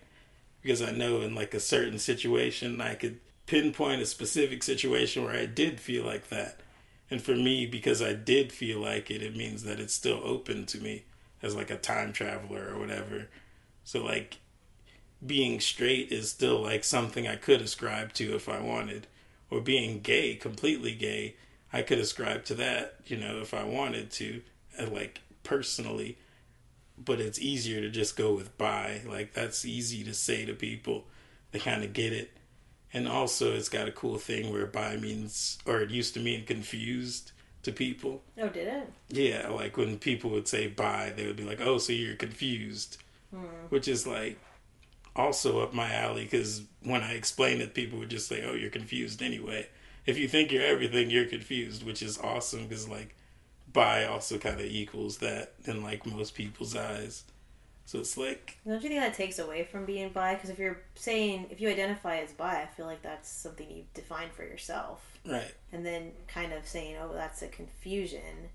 [0.63, 5.35] because I know in like a certain situation, I could pinpoint a specific situation where
[5.35, 6.61] I did feel like that.
[7.13, 10.65] And for me, because I did feel like it, it means that it's still open
[10.65, 11.05] to me
[11.43, 13.29] as like a time traveler or whatever.
[13.85, 14.39] So like
[15.25, 19.09] being straight is still like something I could ascribe to if I wanted.
[19.51, 21.37] Or being gay, completely gay,
[21.71, 24.41] I could ascribe to that, you know, if I wanted to,
[24.81, 26.17] uh, like personally.
[26.97, 29.03] But it's easier to just go with bi.
[29.07, 31.05] Like that's easy to say to people.
[31.51, 32.31] They kind of get it.
[32.95, 36.45] And also, it's got a cool thing where bi means, or it used to mean
[36.45, 37.33] confused
[37.63, 38.23] to people.
[38.39, 38.93] oh, did it?
[39.09, 42.99] Yeah, like when people would say bi, they would be like, "Oh, so you're confused,"
[43.31, 43.45] hmm.
[43.69, 44.39] which is like
[45.15, 48.71] also up my alley because when I explain it, people would just say, "Oh, you're
[48.71, 49.69] confused anyway."
[50.05, 53.15] If you think you're everything, you're confused, which is awesome because like
[53.73, 57.25] bi also kind of equals that in like most people's eyes.
[57.85, 60.35] So it's like, Don't you think that takes away from being bi?
[60.35, 63.85] Because if you're saying if you identify as bi, I feel like that's something you
[63.95, 68.51] define for yourself, right, and then kind of saying, "Oh, that's a confusion,"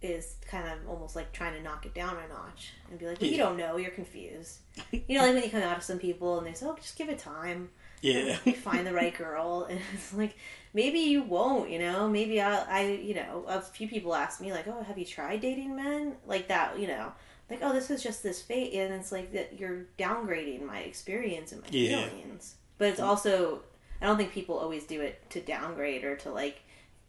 [0.00, 3.20] is kind of almost like trying to knock it down a notch and be like,
[3.20, 4.58] "Well, you don't know, you're confused."
[4.92, 6.96] you know, like when you come out to some people and they say, "Oh, just
[6.96, 7.70] give it time."
[8.02, 9.66] yeah, you find the right girl.
[9.70, 10.36] And it's like
[10.74, 12.08] maybe you won't you know?
[12.08, 15.40] Maybe i i you know a few people ask me like oh have you tried
[15.40, 16.16] dating men?
[16.26, 17.12] Like that you know
[17.50, 21.52] like oh this is just this fate and it's like that you're downgrading my experience
[21.52, 22.08] and my Yeah.
[22.08, 23.60] feelings but it's also
[24.00, 26.62] i don't think people always do it to downgrade or to like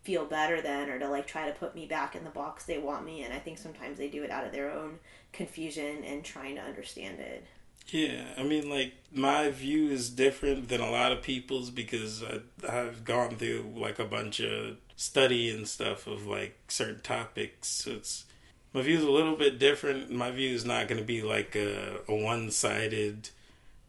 [0.04, 2.78] feel better than or to like try to put me back in the box they
[2.78, 5.00] want me in i think sometimes they do it out of their own
[5.32, 7.46] confusion and trying to understand it
[7.92, 12.40] Yeah, I mean, like my view is different than a lot of people's because I,
[12.70, 17.68] I've gone through like a bunch of study and stuff of like certain topics.
[17.68, 18.26] So it's
[18.74, 20.12] my view is a little bit different.
[20.12, 23.30] My view is not going to be like a, a one-sided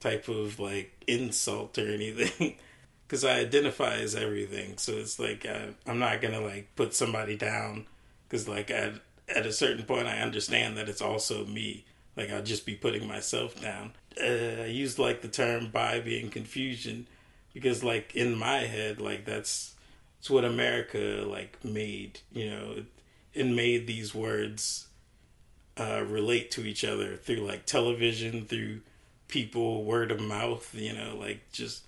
[0.00, 2.56] type of like insult or anything
[3.06, 4.76] because I identify as everything.
[4.76, 7.86] So it's like I, I'm not going to like put somebody down
[8.28, 8.94] because like at
[9.26, 11.86] at a certain point I understand that it's also me.
[12.16, 13.92] Like I'll just be putting myself down.
[14.20, 17.06] Uh, I used like the term "bi" being confusion
[17.54, 19.74] because like in my head like that's
[20.18, 22.20] it's what America like made.
[22.32, 22.84] You know,
[23.34, 24.86] it made these words
[25.76, 28.80] uh, relate to each other through like television, through
[29.28, 30.74] people, word of mouth.
[30.74, 31.84] You know, like just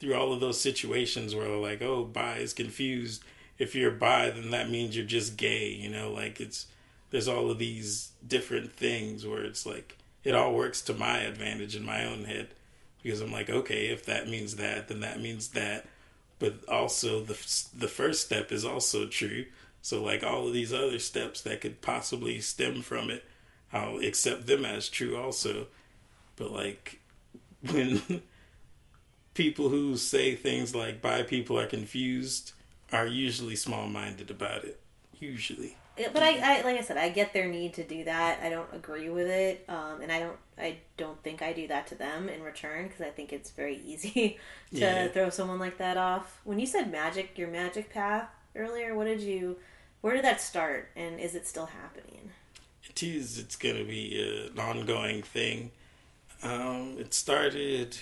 [0.00, 3.22] through all of those situations where like, oh, bi is confused.
[3.58, 5.68] If you're bi, then that means you're just gay.
[5.68, 6.66] You know, like it's
[7.10, 11.76] there's all of these different things where it's like it all works to my advantage
[11.76, 12.48] in my own head
[13.02, 15.86] because I'm like, okay, if that means that, then that means that.
[16.38, 17.38] But also the
[17.76, 19.46] the first step is also true.
[19.86, 23.24] So like all of these other steps that could possibly stem from it,
[23.72, 25.68] I'll accept them as true also.
[26.34, 26.98] But like
[27.70, 28.02] when
[29.34, 32.50] people who say things like bi people are confused
[32.92, 34.80] are usually small minded about it.
[35.20, 35.76] Usually.
[35.96, 38.40] But I, I, like I said, I get their need to do that.
[38.42, 41.86] I don't agree with it, um, and I don't, I don't think I do that
[41.86, 44.36] to them in return because I think it's very easy
[44.74, 45.08] to Yeah.
[45.08, 46.40] throw someone like that off.
[46.42, 49.56] When you said magic, your magic path earlier, what did you,
[50.00, 52.30] where did that start, and is it still happening?
[52.88, 53.38] It is.
[53.38, 55.70] It's going to be an ongoing thing.
[56.42, 57.96] Um, it started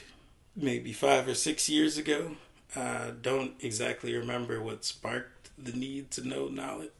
[0.56, 2.36] maybe five or six years ago.
[2.76, 6.90] I don't exactly remember what sparked the need to know knowledge.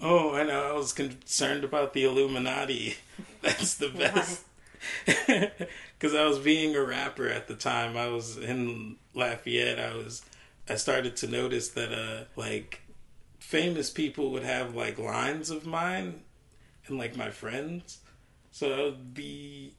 [0.00, 0.68] Oh, I know.
[0.68, 2.96] I was concerned about the Illuminati.
[3.42, 4.44] That's the best.
[5.98, 7.96] Because I was being a rapper at the time.
[7.96, 9.80] I was in Lafayette.
[9.80, 10.22] I was.
[10.68, 12.82] I started to notice that, uh, like,
[13.48, 16.20] famous people would have like lines of mine
[16.86, 17.96] and like my friends.
[18.50, 19.72] So be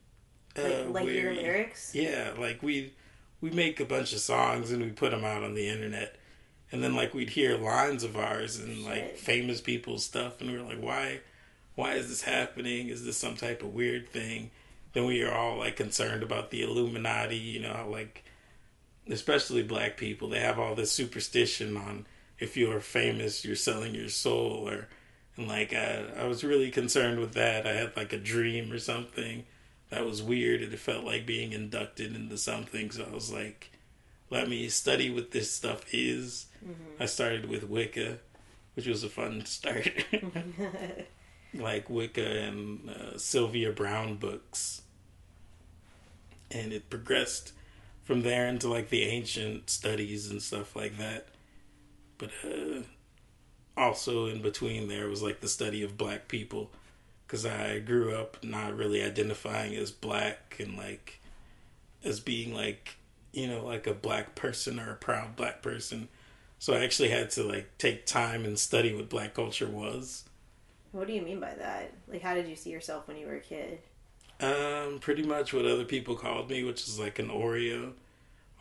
[0.58, 1.94] uh, Like, like your lyrics?
[1.94, 2.94] Yeah, like we
[3.42, 6.16] we make a bunch of songs and we put them out on the internet,
[6.72, 9.20] and then like we'd hear lines of ours and like Shit.
[9.20, 11.20] famous people's stuff, and we are like, why,
[11.76, 12.90] why is this happening?
[12.90, 14.50] Is this some type of weird thing?
[14.94, 18.24] Then we are all like concerned about the Illuminati, you know, like
[19.08, 22.08] especially black people, they have all this superstition on
[22.40, 24.88] if you're famous, you're selling your soul, or
[25.36, 27.68] and like I, I was really concerned with that.
[27.68, 29.46] I had like a dream or something
[29.90, 32.92] that was weird, and it felt like being inducted into something.
[32.92, 33.72] So I was like,
[34.30, 36.48] let me study what this stuff is.
[37.00, 38.20] I started with Wicca,
[38.76, 39.92] which was a fun start.
[41.54, 44.82] like Wicca and uh, Sylvia Browne books.
[46.52, 47.54] And it progressed
[48.04, 51.28] from there into like the ancient studies and stuff like that.
[52.20, 52.82] But uh,
[53.76, 56.70] also in between there was like the study of black people
[57.26, 61.20] because I grew up not really identifying as black and like
[62.04, 62.98] as being like
[63.32, 66.10] you know like a black person or a proud black person.
[66.60, 70.26] So I actually had to like take time and study what black culture was.
[70.92, 71.94] What do you mean by that?
[72.08, 73.80] Like, how did you see yourself when you were a kid?
[74.42, 77.94] Um, pretty much what other people called me, which is like an Oreo.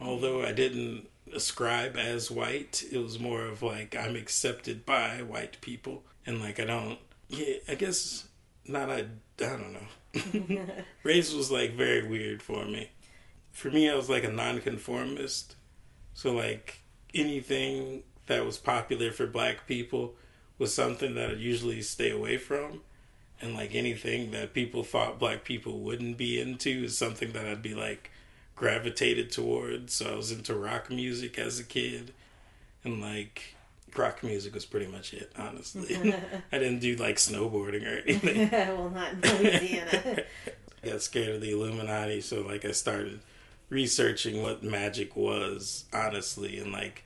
[0.01, 5.61] Although I didn't ascribe as white, it was more of like I'm accepted by white
[5.61, 6.99] people, and like I don't.
[7.29, 8.29] Yeah, I guess
[8.67, 8.91] not.
[8.91, 9.07] I
[9.41, 10.67] I don't know.
[11.03, 12.91] Race was like very weird for me.
[13.53, 15.57] For me, I was like a nonconformist.
[16.15, 16.83] So like
[17.15, 20.15] anything that was popular for black people
[20.59, 22.83] was something that I'd usually stay away from.
[23.41, 27.63] And like anything that people thought black people wouldn't be into is something that I'd
[27.63, 28.11] be like
[28.59, 29.95] gravitated towards.
[29.95, 32.13] So I was into rock music as a kid.
[32.85, 33.55] And like
[33.97, 36.15] rock music was pretty much it, honestly.
[36.53, 38.51] I didn't do like snowboarding or anything.
[38.51, 40.23] well, not in Louisiana.
[40.83, 43.21] I got scared of the Illuminati, so like I started
[43.69, 47.05] researching what magic was, honestly, and like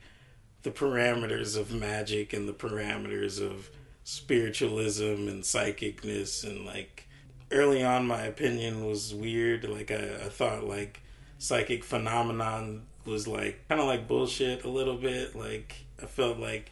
[0.63, 3.69] the parameters of magic and the parameters of
[4.05, 7.07] spiritualism and psychicness and like
[7.51, 9.67] early on my opinion was weird.
[9.67, 11.02] Like I, I thought like
[11.43, 15.35] psychic phenomenon was like kind of like bullshit a little bit.
[15.35, 16.71] Like I felt like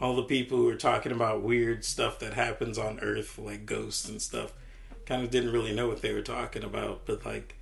[0.00, 4.08] all the people who were talking about weird stuff that happens on Earth, like ghosts
[4.08, 4.52] and stuff,
[5.06, 7.06] kind of didn't really know what they were talking about.
[7.06, 7.54] But like,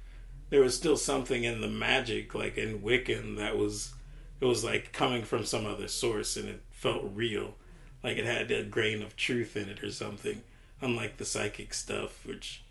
[0.49, 3.93] there was still something in the magic, like in Wiccan, that was
[4.41, 7.57] it was like coming from some other source, and it felt real,
[8.03, 10.41] like it had a grain of truth in it or something.
[10.81, 12.63] Unlike the psychic stuff, which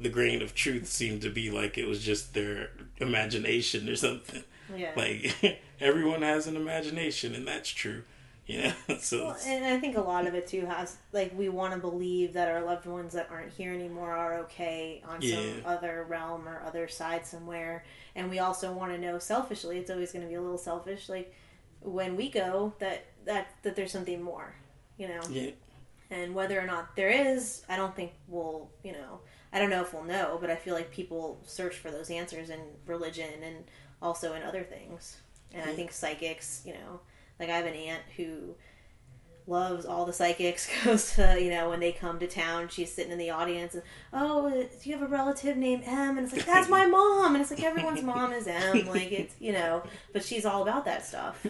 [0.00, 4.44] the grain of truth seemed to be like it was just their imagination or something.
[4.76, 4.92] yeah.
[4.96, 8.02] Like everyone has an imagination, and that's true.
[8.46, 11.48] You know, so Well, and I think a lot of it too has like we
[11.50, 15.34] want to believe that our loved ones that aren't here anymore are okay on Yeah.
[15.36, 17.84] some other realm or other side somewhere,
[18.14, 19.78] and we also want to know selfishly.
[19.78, 21.34] It's always going to be a little selfish, like
[21.80, 24.54] when we go that that that there's something more,
[24.96, 25.20] you know.
[25.28, 25.50] yeah,
[26.10, 29.20] And whether or not there is, I don't think we'll, you know,
[29.52, 32.50] I don't know if we'll know, but I feel like people search for those answers
[32.50, 33.64] in religion and
[34.02, 35.18] also in other things.
[35.52, 37.00] And I think psychics, you know,
[37.40, 38.54] like I have an aunt who
[39.46, 43.12] loves all the psychics, goes to, you know, when they come to town, she's sitting
[43.12, 43.82] in the audience and,
[44.12, 46.18] oh, do you have a relative named M?
[46.18, 47.34] And it's like, that's my mom.
[47.34, 48.86] And it's like, everyone's mom is M.
[48.86, 49.82] Like, it's, you know,
[50.12, 51.46] but she's all about that stuff.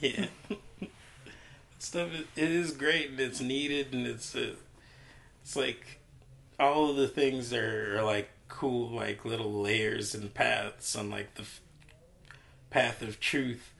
[0.00, 0.26] yeah.
[1.78, 4.54] stuff is, it is great and it's needed and it's uh,
[5.42, 6.00] it's like
[6.58, 11.34] all of the things are, are like cool, like little layers and paths on like
[11.34, 11.60] the f-
[12.70, 13.72] path of truth.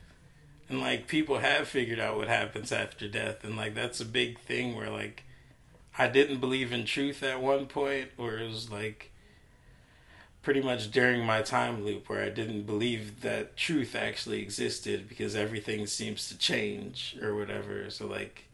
[0.68, 4.38] And like people have figured out what happens after death, and like that's a big
[4.40, 5.24] thing where like
[5.98, 9.10] I didn't believe in truth at one point, or it was like
[10.42, 15.34] pretty much during my time loop where I didn't believe that truth actually existed because
[15.34, 17.88] everything seems to change or whatever.
[17.90, 18.44] So like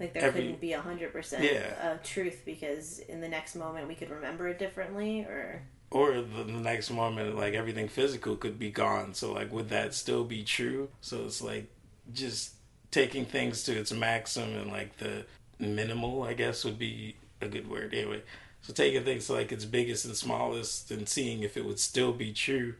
[0.00, 1.44] Like there Every- couldn't be a hundred percent
[1.82, 5.62] of truth because in the next moment we could remember it differently, or?
[5.90, 9.14] Or the, the next moment like everything physical could be gone.
[9.14, 10.88] So like would that still be true?
[11.00, 11.68] So it's like
[12.12, 12.52] just
[12.90, 15.26] taking things to its maximum and like the
[15.58, 17.92] minimal i guess would be a good word.
[17.92, 18.22] Anyway
[18.62, 22.12] so taking things to like its biggest and smallest and seeing if it would still
[22.12, 22.74] be true.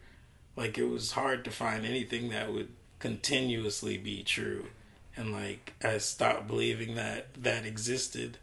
[0.56, 4.66] Like it was hard to find anything that would continuously be true
[5.18, 8.38] and like i stopped believing that that existed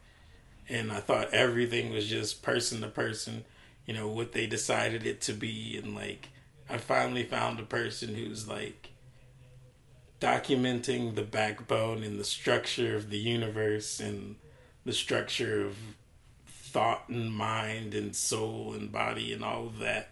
[0.68, 3.46] and I thought everything was just person to person,
[3.86, 5.80] you know, what they decided it to be.
[5.82, 6.30] And like,
[6.70, 8.90] I finally found a person who's like
[10.20, 14.36] documenting the backbone and the structure of the universe and
[14.86, 15.78] the structure of
[16.48, 20.10] thought and mind and soul and body and all of that.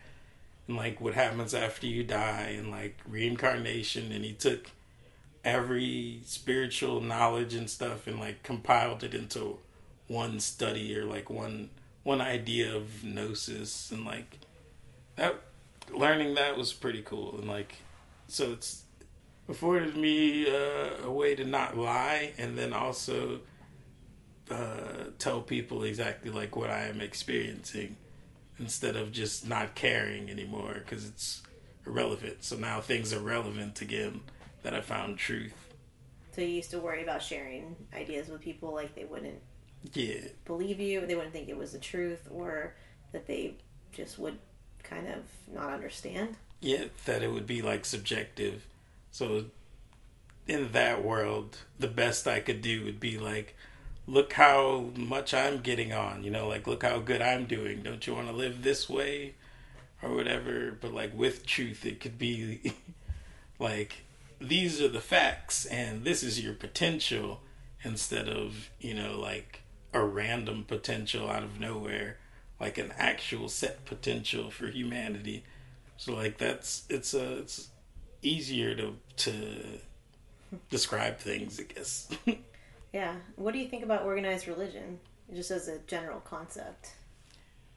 [0.68, 4.12] And like what happens after you die and like reincarnation.
[4.12, 4.70] And he took
[5.44, 9.58] every spiritual knowledge and stuff and like compiled it into
[10.08, 11.70] one study or like one
[12.04, 14.40] one idea of gnosis and like
[15.16, 15.36] that
[15.94, 17.76] learning that was pretty cool and like
[18.28, 18.84] so it's
[19.50, 23.40] afforded me uh, a way to not lie and then also
[24.50, 27.98] uh, tell people exactly like what I am experiencing
[28.60, 31.42] instead of just not caring anymore because it's
[31.86, 32.44] irrelevant.
[32.44, 34.22] So now things are relevant again
[34.64, 35.74] that I found truth.
[36.32, 39.42] so you used to worry about sharing ideas with people like they wouldn't
[39.94, 42.76] Yeah, believe you, they wouldn't think it was the truth, or
[43.12, 43.56] that they
[43.92, 44.38] just would
[44.84, 46.36] kind of not understand.
[46.62, 48.66] yeah, that it would be like subjective.
[49.12, 49.46] So
[50.48, 53.56] in that world, the best I could do would be like,
[54.08, 57.84] look how much I'm getting on, you know, like look how good I'm doing.
[57.84, 59.36] Don't you want to live this way
[60.02, 60.78] or whatever?
[60.80, 62.74] But like with truth, it could be
[63.60, 64.04] like
[64.40, 67.42] these are the facts and this is your potential
[67.84, 69.62] instead of, you know, like
[69.94, 72.18] a random potential out of nowhere,
[72.60, 75.44] like an actual set potential for humanity.
[75.98, 77.70] So like that's it's a it's
[78.22, 79.80] easier to to
[80.70, 82.10] describe things, I guess.
[82.94, 83.16] Yeah.
[83.38, 85.00] What do you think about organized religion,
[85.34, 86.92] just as a general concept?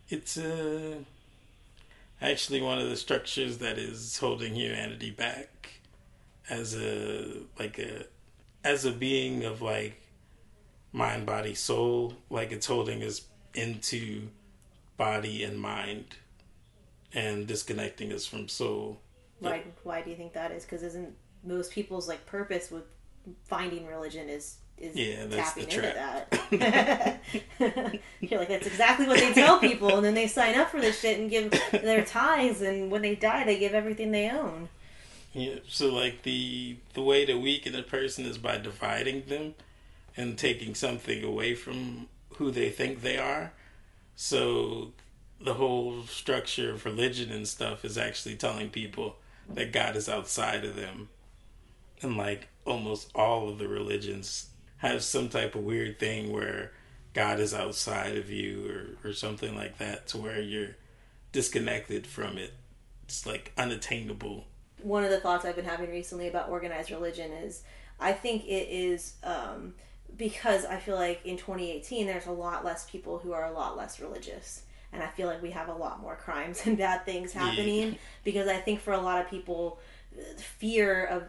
[0.08, 0.98] it's uh,
[2.22, 5.48] actually one of the structures that is holding humanity back
[6.48, 8.04] as a like a
[8.64, 10.00] as a being of like
[10.92, 13.22] mind body soul like it's holding us
[13.54, 14.28] into
[14.96, 16.16] body and mind
[17.14, 19.00] and disconnecting us from soul
[19.40, 19.62] Why?
[19.82, 20.64] Why do you think that is?
[20.64, 22.84] Because isn't most people's like purpose with
[23.44, 25.94] finding religion is is Yeah, that's tapping the into
[27.60, 28.00] that.
[28.20, 31.00] You're like that's exactly what they tell people, and then they sign up for this
[31.00, 34.68] shit and give their ties, and when they die, they give everything they own.
[35.36, 39.54] Yeah, so like the the way to weaken a person is by dividing them
[40.16, 43.52] and taking something away from who they think they are.
[44.14, 44.92] So
[45.38, 49.16] the whole structure of religion and stuff is actually telling people
[49.52, 51.10] that God is outside of them.
[52.00, 56.72] And like almost all of the religions have some type of weird thing where
[57.12, 60.76] God is outside of you or, or something like that to where you're
[61.32, 62.54] disconnected from it.
[63.04, 64.46] It's like unattainable.
[64.82, 67.62] One of the thoughts I've been having recently about organized religion is
[67.98, 69.74] I think it is um,
[70.16, 73.76] because I feel like in 2018 there's a lot less people who are a lot
[73.76, 74.62] less religious.
[74.92, 78.48] And I feel like we have a lot more crimes and bad things happening because
[78.48, 79.78] I think for a lot of people,
[80.38, 81.24] fear of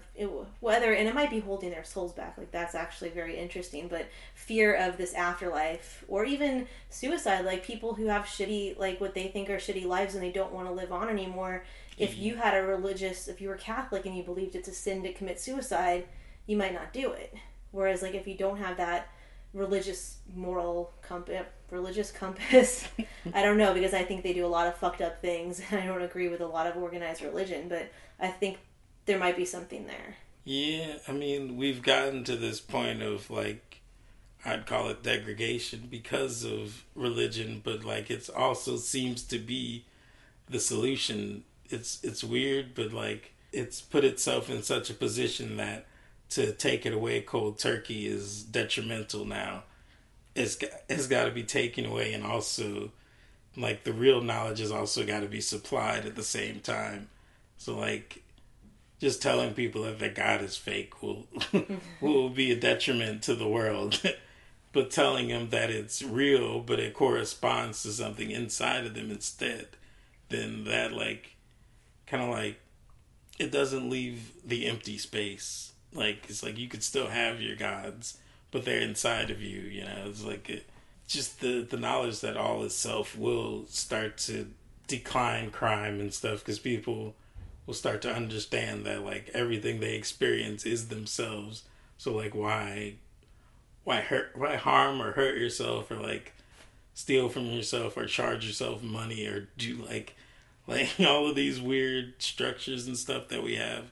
[0.62, 4.08] whether, and it might be holding their souls back, like that's actually very interesting, but
[4.34, 9.28] fear of this afterlife or even suicide, like people who have shitty, like what they
[9.28, 11.64] think are shitty lives and they don't want to live on anymore
[11.98, 12.24] if mm-hmm.
[12.24, 15.14] you had a religious if you were catholic and you believed it's a sin to
[15.14, 16.06] commit suicide
[16.46, 17.34] you might not do it
[17.72, 19.10] whereas like if you don't have that
[19.54, 22.88] religious moral compass religious compass
[23.34, 25.80] i don't know because i think they do a lot of fucked up things and
[25.80, 28.58] i don't agree with a lot of organized religion but i think
[29.06, 30.16] there might be something there
[30.50, 33.82] Yeah, I mean, we've gotten to this point of like,
[34.46, 39.84] I'd call it degradation because of religion, but like, it's also seems to be
[40.50, 41.44] the solution.
[41.70, 45.86] It's it's weird, but like, it's put itself in such a position that
[46.30, 49.64] to take it away cold turkey is detrimental now,
[50.36, 52.92] it's got to be taken away, and also
[53.56, 57.10] like the real knowledge has also got to be supplied at the same time.
[57.58, 58.24] So like
[59.00, 61.28] just telling people that their God is fake will
[62.02, 64.02] will be a detriment to the world.
[64.74, 69.68] but telling them that it's real, but it corresponds to something inside of them instead,
[70.30, 71.36] then that like
[72.08, 72.60] kind of like
[73.38, 75.74] it doesn't leave the empty space.
[75.94, 78.18] Like it's like you could still have your gods,
[78.52, 79.62] but they're inside of you.
[79.62, 80.66] You know, it's like it,
[81.08, 84.48] just the the knowledge that all itself will start to
[84.88, 87.16] decline crime and stuff because people
[87.66, 91.64] will start to understand that like everything they experience is themselves.
[91.98, 92.96] So like why
[93.84, 96.34] why hurt why harm or hurt yourself or like
[96.94, 100.17] steal from yourself or charge yourself money or do like
[100.68, 103.86] like all of these weird structures and stuff that we have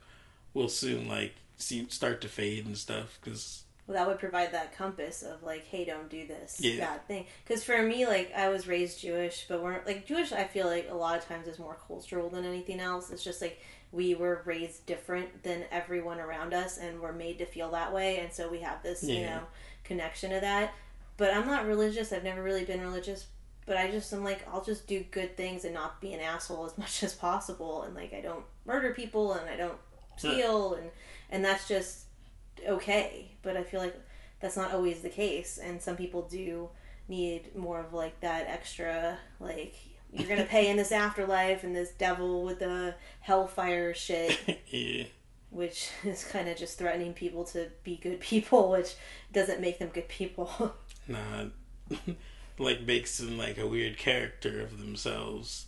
[0.54, 4.76] will soon like see start to fade and stuff because well, that would provide that
[4.76, 6.80] compass of like, hey, don't do this Yeah.
[6.80, 7.28] bad thing.
[7.46, 10.32] Because for me, like, I was raised Jewish, but we're like Jewish.
[10.32, 13.12] I feel like a lot of times is more cultural than anything else.
[13.12, 13.62] It's just like
[13.92, 18.18] we were raised different than everyone around us, and we're made to feel that way,
[18.18, 19.42] and so we have this, you know,
[19.84, 20.74] connection to that.
[21.18, 22.12] But I'm not religious.
[22.12, 23.28] I've never really been religious.
[23.66, 26.66] But I just am like I'll just do good things and not be an asshole
[26.66, 29.78] as much as possible, and like I don't murder people and I don't
[30.18, 30.90] steal, and
[31.30, 32.06] and that's just
[32.68, 33.32] okay.
[33.42, 33.96] But I feel like
[34.40, 36.70] that's not always the case, and some people do
[37.08, 39.76] need more of like that extra like
[40.12, 44.38] you're gonna pay in this afterlife and this devil with the hellfire shit
[44.70, 45.04] yeah
[45.52, 48.96] which is kind of just threatening people to be good people which
[49.32, 50.74] doesn't make them good people
[51.08, 51.46] nah
[52.58, 55.66] like makes them like a weird character of themselves.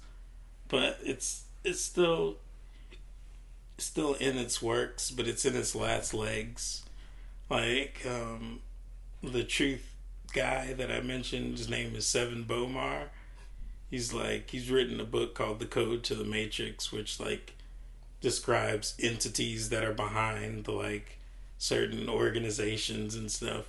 [0.67, 2.37] But it's it's still
[3.77, 6.83] still in its works but it's in its last legs.
[7.49, 8.61] Like um
[9.23, 9.93] the truth
[10.33, 13.07] guy that i mentioned his name is Sevan Bomar.
[13.89, 17.53] He's like he's written a book called the code to the matrix which like
[18.19, 21.19] describes entities that are behind the like
[21.57, 23.65] certain organizations and stuff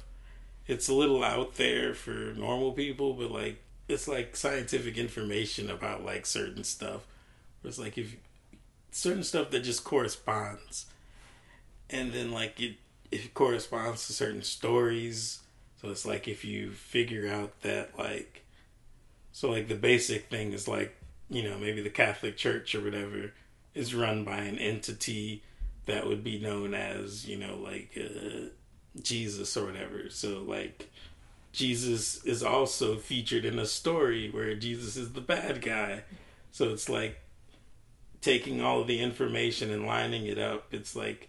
[0.69, 6.05] it's a little out there for normal people, but like it's like scientific information about
[6.05, 7.07] like certain stuff.
[7.64, 8.16] It's like if
[8.93, 10.87] certain stuff that just corresponds,
[11.89, 12.77] and then like it
[13.11, 15.41] it corresponds to certain stories.
[15.81, 18.45] So it's like if you figure out that like,
[19.33, 20.95] so like the basic thing is like
[21.31, 23.33] you know maybe the Catholic Church or whatever
[23.75, 25.43] is run by an entity
[25.87, 27.99] that would be known as you know like.
[27.99, 28.51] Uh,
[29.01, 30.11] Jesus or whatever.
[30.11, 30.91] So like
[31.53, 36.05] Jesus is also featured in a story where Jesus is the bad guy.
[36.51, 37.20] So it's like
[38.20, 40.72] taking all of the information and lining it up.
[40.72, 41.28] It's like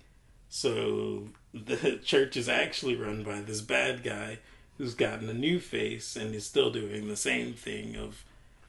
[0.50, 4.40] so the church is actually run by this bad guy
[4.78, 8.24] who's gotten a new face and is still doing the same thing of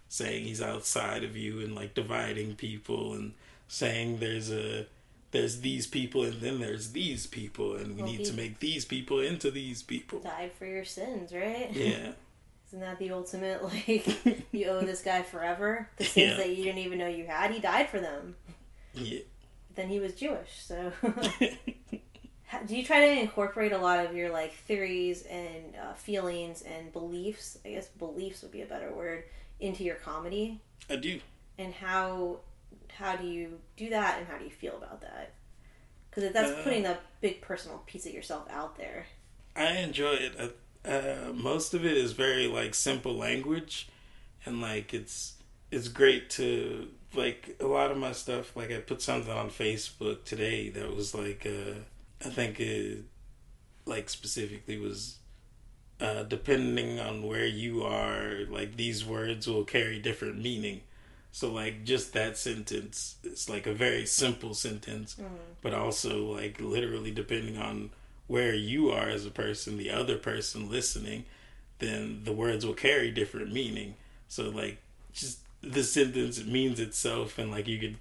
[0.08, 3.32] saying he's outside of you and like dividing people and
[3.68, 4.86] saying there's a
[5.32, 8.84] there's these people and then there's these people and we Well, need to make these
[8.84, 10.18] people into these people.
[10.20, 12.12] died for your sins right Yeah.
[12.68, 14.06] isn't that the ultimate like
[14.52, 16.36] you owe this guy forever the sins Yeah.
[16.38, 18.36] that you didn't even know you had he died for them
[18.94, 19.20] Yeah.
[19.74, 20.92] then he was jewish so
[22.66, 26.92] do you try to incorporate a lot of your like theories and uh, feelings and
[26.92, 29.24] beliefs i guess beliefs would be a better word
[29.60, 31.20] into your comedy I do.
[31.58, 32.40] and how
[33.00, 35.32] how do you do that and how do you feel about that
[36.10, 39.06] because that's Uh, putting a big personal piece of yourself out there
[39.56, 40.32] I enjoy it.
[40.38, 43.88] Uh, uh, most of it is very like simple language,
[44.46, 45.34] and like it's
[45.70, 48.56] it's great to like a lot of my stuff.
[48.56, 51.80] Like I put something on Facebook today that was like uh,
[52.24, 53.04] I think it
[53.86, 55.18] like specifically was
[56.00, 58.46] uh, depending on where you are.
[58.48, 60.82] Like these words will carry different meaning.
[61.32, 65.34] So like just that sentence, it's like a very simple sentence, mm-hmm.
[65.62, 67.90] but also like literally depending on
[68.26, 71.24] where you are as a person, the other person listening,
[71.78, 73.94] then the words will carry different meaning.
[74.28, 74.78] So like
[75.12, 77.96] just the sentence means itself and like you could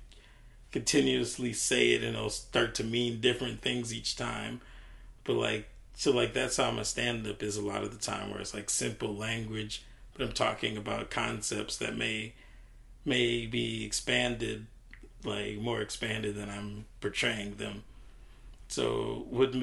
[0.71, 4.61] continuously say it and it'll start to mean different things each time.
[5.23, 8.31] But like so like that's how my stand up is a lot of the time
[8.31, 12.33] where it's like simple language, but I'm talking about concepts that may
[13.05, 14.67] may be expanded
[15.23, 17.83] like more expanded than I'm portraying them.
[18.67, 19.53] So what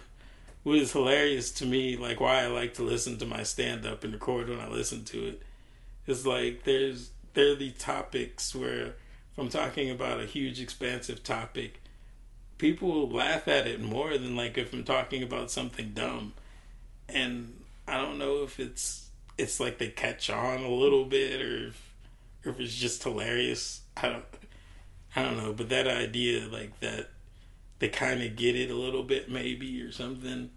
[0.62, 4.04] what is hilarious to me, like why I like to listen to my stand up
[4.04, 5.42] and record when I listen to it,
[6.06, 8.86] is like there's there are the topics where
[9.32, 11.80] if I'm talking about a huge expansive topic,
[12.58, 16.34] people laugh at it more than like if I'm talking about something dumb.
[17.08, 19.08] And I don't know if it's
[19.38, 21.89] it's like they catch on a little bit or if, or
[22.44, 23.82] if it's just hilarious.
[23.96, 24.24] I don't
[25.16, 27.08] I don't know, but that idea like that
[27.78, 30.50] they kind of get it a little bit maybe or something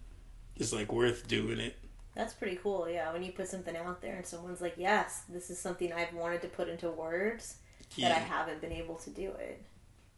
[0.58, 1.78] is like worth doing it.
[2.16, 3.12] That's pretty cool, yeah.
[3.12, 6.42] When you put something out there and someone's like, "Yes, this is something I've wanted
[6.44, 7.56] to put into words
[7.96, 8.10] Yeah.
[8.10, 9.64] that I haven't been able to do it."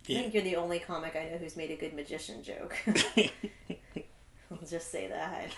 [0.03, 2.75] I think you're the only comic I know who's made a good magician joke.
[4.51, 5.51] I'll just say that.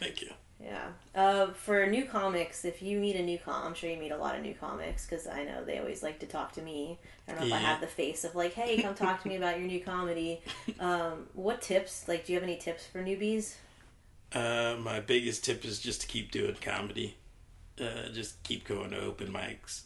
[0.00, 0.30] Thank you.
[0.62, 0.88] Yeah.
[1.14, 4.16] Uh, for new comics, if you meet a new com, I'm sure you meet a
[4.16, 6.98] lot of new comics because I know they always like to talk to me.
[7.26, 9.36] I don't know if I have the face of like, hey, come talk to me
[9.36, 10.40] about your new comedy.
[10.78, 12.08] Um, what tips?
[12.08, 13.56] Like, do you have any tips for newbies?
[14.32, 17.16] Uh, my biggest tip is just to keep doing comedy.
[17.78, 19.82] Uh, just keep going to open mics.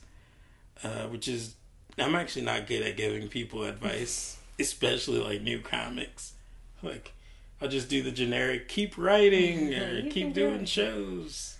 [0.85, 1.57] Uh, which is,
[1.99, 6.35] I'm actually not good at giving people advice, especially like new comics.
[6.81, 7.14] Like,
[7.65, 10.69] I'll just do the generic keep writing or keep doing it.
[10.69, 11.51] shows.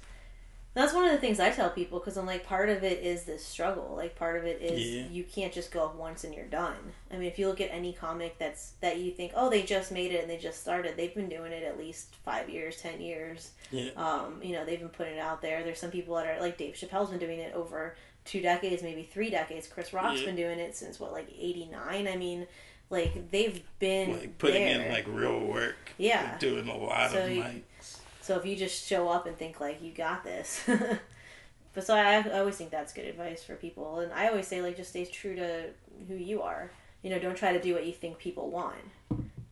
[0.74, 3.22] That's one of the things I tell people because I'm like, part of it is
[3.22, 3.94] this struggle.
[3.96, 5.05] Like, part of it is Yeah.
[5.09, 6.76] you can't just go up once and you're done.
[7.12, 9.92] I mean, if you look at any comic that's that you think, oh, they just
[9.92, 13.00] made it and they just started, they've been doing it at least five years, ten
[13.00, 13.52] years.
[13.70, 13.90] Yeah.
[13.96, 15.62] Um, you know, they've been putting it out there.
[15.62, 17.94] There's some people that are like Dave Chappelle's been doing it over
[18.24, 19.68] two decades, maybe three decades.
[19.68, 20.26] Chris Rock's Yeah.
[20.26, 22.09] been doing it since what, like '89.
[22.09, 22.48] I mean,
[22.91, 24.87] like they've been Like putting there.
[24.87, 25.76] in like real work.
[25.99, 26.22] Yeah.
[26.22, 27.99] Like, doing a lot So of you- mics.
[28.20, 30.62] So if you just show up and think like you got this,
[31.74, 34.62] but so I, I always think that's good advice for people, and I always say
[34.62, 35.64] like just stay true to
[36.09, 36.70] who you are.
[37.03, 38.76] You know, don't try to do what you think people want.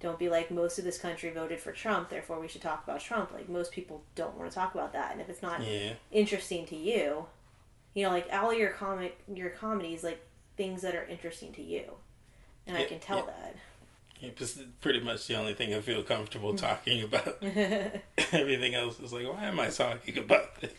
[0.01, 3.01] Don't be like most of this country voted for Trump, therefore we should talk about
[3.01, 3.31] Trump.
[3.33, 5.93] Like most people don't want to talk about that, and if it's not Yeah.
[6.11, 7.27] interesting to you,
[7.95, 10.25] you know, like all your comic your comedies like
[10.57, 11.93] things that are interesting to you,
[12.67, 13.25] and I can tell yeah.
[13.27, 13.57] that.
[14.21, 17.39] Yeah, it's pretty much the only thing I feel comfortable talking about.
[18.33, 20.73] Everything else is like, why am I talking about this?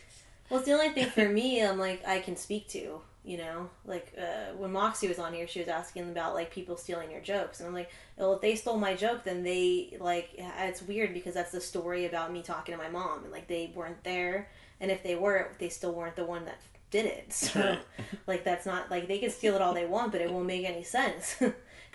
[0.48, 1.62] Well, it's the only thing for me.
[1.62, 3.00] I'm like I can speak to.
[3.26, 6.76] You know, like uh, when Moxie was on here, she was asking about like people
[6.76, 10.28] stealing your jokes, and I'm like, well, if they stole my joke, then they like
[10.36, 13.72] it's weird because that's the story about me talking to my mom, and like they
[13.74, 16.58] weren't there, and if they were, they still weren't the one that
[16.90, 17.32] did it.
[17.32, 17.78] So,
[18.26, 20.66] like that's not like they can steal it all they want, but it won't make
[20.66, 21.42] any sense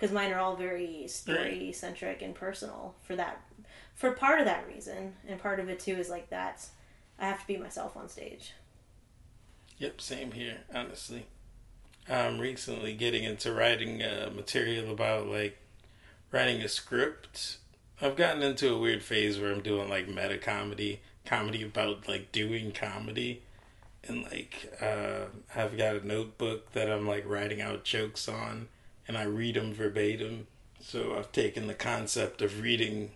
[0.00, 3.42] because mine are all very story centric and personal for that
[3.94, 6.66] for part of that reason, and part of it too is like that
[7.18, 8.54] I have to be myself on stage.
[9.76, 11.26] Yep, same here, honestly.
[12.08, 15.58] I'm recently getting into writing uh, material about like
[16.32, 17.58] writing a script.
[18.00, 22.32] I've gotten into a weird phase where I'm doing like meta comedy, comedy about like
[22.32, 23.42] doing comedy.
[24.08, 28.68] And like uh, I've got a notebook that I'm like writing out jokes on
[29.10, 30.46] and I read them verbatim.
[30.80, 33.10] So I've taken the concept of reading,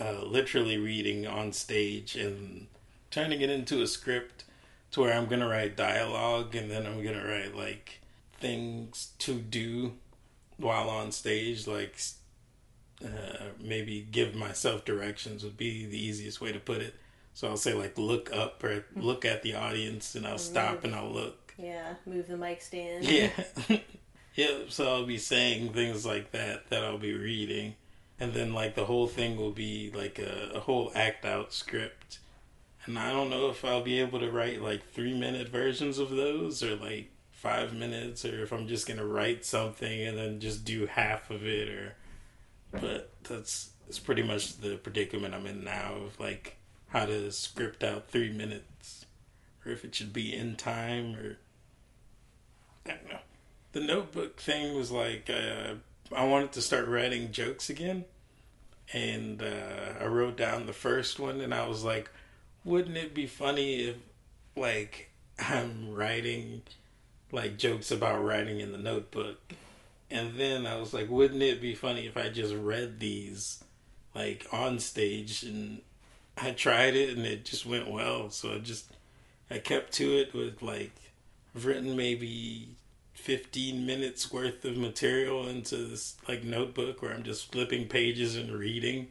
[0.00, 2.68] uh, literally reading on stage and
[3.10, 4.44] turning it into a script
[4.92, 7.98] to where I'm gonna write dialogue and then I'm gonna write like
[8.38, 9.94] things to do
[10.56, 11.96] while on stage, like
[13.04, 16.94] uh, maybe give myself directions would be the easiest way to put it.
[17.34, 20.94] So I'll say like look up or look at the audience, and I'll stop and
[20.94, 21.54] I'll look.
[21.58, 23.04] Yeah, move the mic stand.
[23.04, 23.30] Yeah,
[24.40, 24.58] yeah.
[24.68, 27.74] So I'll be saying things like that that I'll be reading,
[28.18, 32.18] and then like the whole thing will be like a, a whole act out script.
[32.86, 36.10] And I don't know if I'll be able to write like three minute versions of
[36.10, 40.64] those or like five minutes or if I'm just gonna write something and then just
[40.64, 41.94] do half of it or
[42.72, 46.56] but that's it's pretty much the predicament I'm in now of like
[46.88, 49.06] how to script out three minutes
[49.64, 51.38] or if it should be in time or
[52.86, 53.18] I don't know.
[53.72, 55.74] The notebook thing was like uh,
[56.14, 58.04] I wanted to start writing jokes again.
[58.92, 62.10] And uh, I wrote down the first one and I was like
[62.64, 63.96] wouldn't it be funny if
[64.56, 66.62] like I'm writing
[67.32, 69.38] like jokes about writing in the notebook?
[70.10, 73.62] And then I was like wouldn't it be funny if I just read these
[74.14, 75.44] like on stage?
[75.44, 75.82] And
[76.36, 78.30] I tried it and it just went well.
[78.30, 78.90] So I just
[79.48, 80.92] I kept to it with like
[81.54, 82.76] I've written maybe
[83.20, 88.50] 15 minutes worth of material into this like notebook where I'm just flipping pages and
[88.52, 89.08] reading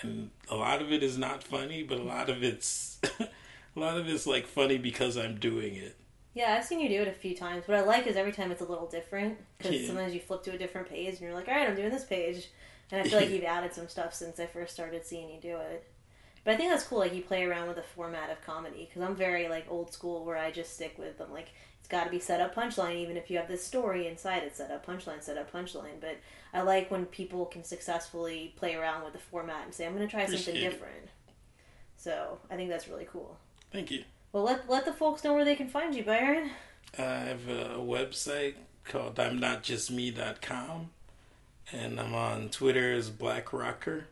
[0.00, 3.96] and a lot of it is not funny, but a lot of it's a lot
[3.98, 5.96] of it's like funny because I'm doing it.
[6.34, 7.66] Yeah, I've seen you do it a few times.
[7.66, 9.86] What I like is every time it's a little different because Yeah.
[9.88, 12.04] sometimes you flip to a different page and you're like, all right, I'm doing this
[12.04, 12.48] page.
[12.92, 15.56] And I feel like you've added some stuff since I first started seeing you do
[15.56, 15.84] it.
[16.44, 16.98] But I think that's cool.
[16.98, 20.24] Like you play around with the format of comedy because I'm very like old school
[20.24, 21.32] where I just stick with them.
[21.32, 21.48] Like
[21.88, 24.54] it's got to be set up punchline, even if you have this story inside it.
[24.54, 26.00] Set up punchline, set up punchline.
[26.00, 26.18] But
[26.52, 30.06] I like when people can successfully play around with the format and say, I'm going
[30.06, 30.70] to try something Appreciate it.
[30.70, 31.08] different.
[31.96, 33.38] So I think that's really cool.
[33.72, 34.04] Thank you.
[34.32, 36.50] Well, let let the folks know where they can find you, Byron.
[36.98, 40.90] I have a website called I'm Not Just Me.com,
[41.72, 44.08] and I'm on Twitter as Black Rocker,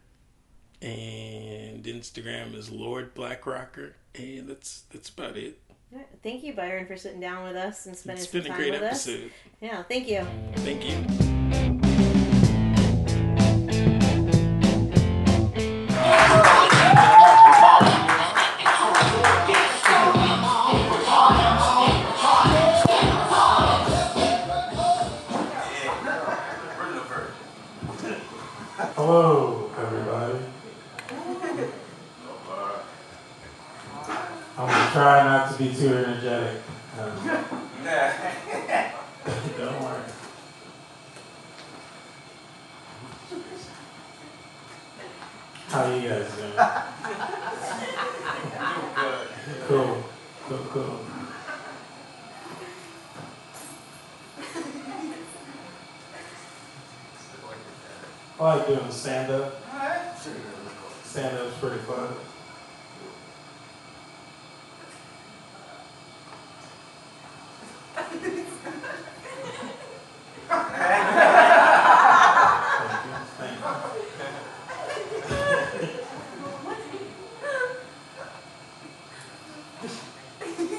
[0.81, 5.59] and Instagram is Lord Black Rocker, and that's that's about it.
[5.97, 6.07] Right.
[6.22, 8.59] Thank you, Byron, for sitting down with us and spending It's some been a time
[8.59, 9.07] great with us.
[9.09, 9.30] episode.
[9.61, 10.26] Yeah, thank you.
[10.57, 11.36] Thank you.
[59.07, 59.54] Like doing stand up.
[61.04, 62.09] Stand up's pretty fun.
[67.94, 68.44] Thank you.
[73.38, 73.61] Thank
[80.61, 80.78] you.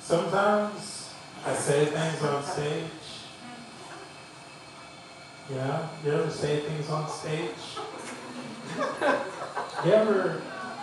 [0.00, 1.14] Sometimes
[1.46, 2.84] I say things on stage.
[5.50, 7.50] You know, you ever say things on stage?
[9.84, 10.40] You ever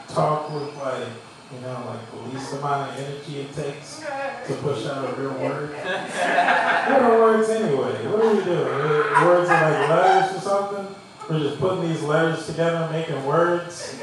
[0.09, 1.07] talk with like,
[1.53, 5.33] you know, like the least amount of energy it takes to push out a real
[5.33, 5.71] word?
[5.71, 8.05] What are words anyway?
[8.07, 8.67] What are we doing?
[8.67, 10.95] Are Words are like letters or something?
[11.29, 13.95] We're just putting these letters together, making words,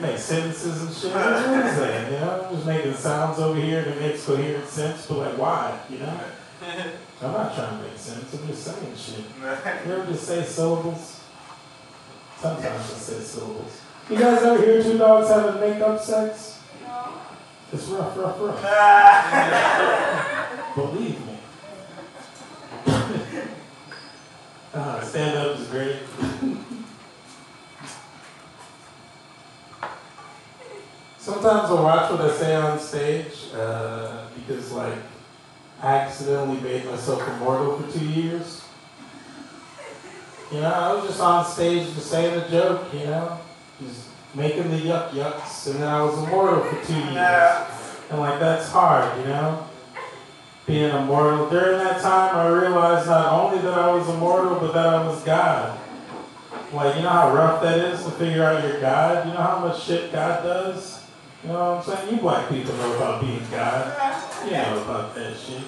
[0.00, 1.12] make sentences and shit.
[1.14, 2.12] What is that?
[2.12, 5.78] You know, just making sounds over here that makes coherent sense, but like why?
[5.88, 6.20] You know?
[7.22, 8.34] I'm not trying to make sense.
[8.34, 9.24] I'm just saying shit.
[9.40, 9.46] You
[9.92, 11.20] ever just say syllables?
[12.38, 13.80] Sometimes I say syllables.
[14.10, 16.58] You guys ever hear two dogs having make-up sex?
[17.72, 18.62] It's rough, rough, rough.
[20.74, 21.27] Believe me.
[31.48, 34.98] Sometimes I watch what I say on stage uh, because, like,
[35.80, 38.62] I accidentally made myself immortal for two years.
[40.52, 43.38] You know, I was just on stage just saying a joke, you know,
[43.80, 47.16] just making the yuck yucks, and then I was immortal for two years.
[48.10, 49.66] And like that's hard, you know,
[50.66, 51.48] being immortal.
[51.48, 55.24] During that time, I realized not only that I was immortal, but that I was
[55.24, 55.80] God.
[56.74, 59.26] Like, you know how rough that is to figure out you're God.
[59.26, 61.07] You know how much shit God does.
[61.42, 62.14] You know what I'm saying?
[62.14, 64.44] You black people know about being God.
[64.44, 65.62] You know about that shit.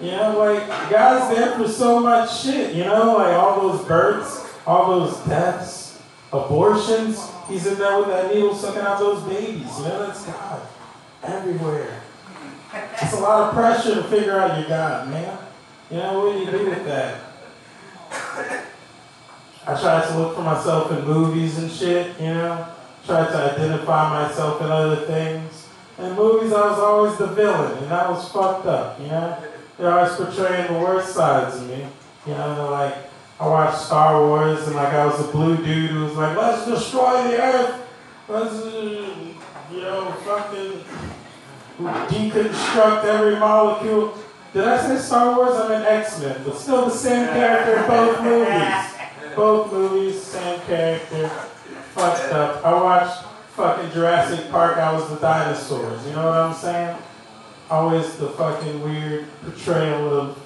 [0.00, 2.74] You know, like God's there for so much shit.
[2.74, 6.02] You know, like all those births, all those deaths,
[6.32, 7.30] abortions.
[7.48, 9.78] He's in there with that needle sucking out those babies.
[9.78, 10.62] You know, that's God
[11.22, 12.00] everywhere.
[13.00, 15.38] It's a lot of pressure to figure out your God, man.
[15.90, 17.20] You know, what do you do with that?
[19.66, 22.73] I try to look for myself in movies and shit, you know.
[23.06, 25.68] Try to identify myself in other things.
[25.98, 29.38] In movies, I was always the villain, and that was fucked up, you know.
[29.78, 31.86] They're always portraying the worst sides of me.
[32.26, 32.94] You know, they're like,
[33.38, 36.66] I watched Star Wars, and like I was a blue dude who was like, let's
[36.66, 37.80] destroy the Earth.
[38.28, 38.54] Let's,
[39.70, 40.82] you know, fucking
[41.78, 44.16] deconstruct every molecule.
[44.54, 45.56] Did I say Star Wars?
[45.56, 48.90] I'm an X-Men, but still the same character in both movies.
[49.34, 51.28] Both movies, same character.
[51.94, 52.66] Fucked up.
[52.66, 53.24] I watched
[53.54, 56.04] fucking Jurassic Park, I was the dinosaurs.
[56.06, 56.98] You know what I'm saying?
[57.70, 60.38] Always the fucking weird portrayal of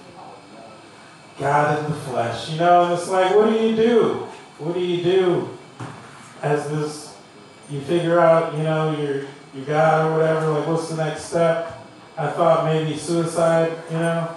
[1.39, 2.51] God in the flesh.
[2.51, 4.15] You know, and it's like, what do you do?
[4.59, 5.59] What do you do
[6.43, 7.17] as this,
[7.71, 9.25] you figure out, you know, your,
[9.55, 11.83] your God or whatever, like what's the next step?
[12.17, 14.37] I thought maybe suicide, you know?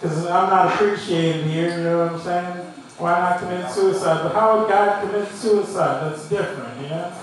[0.00, 2.69] Because I'm not appreciated here, you know what I'm saying?
[3.00, 4.22] Why not commit suicide?
[4.22, 6.12] But how would God commit suicide?
[6.12, 7.14] That's different, yeah?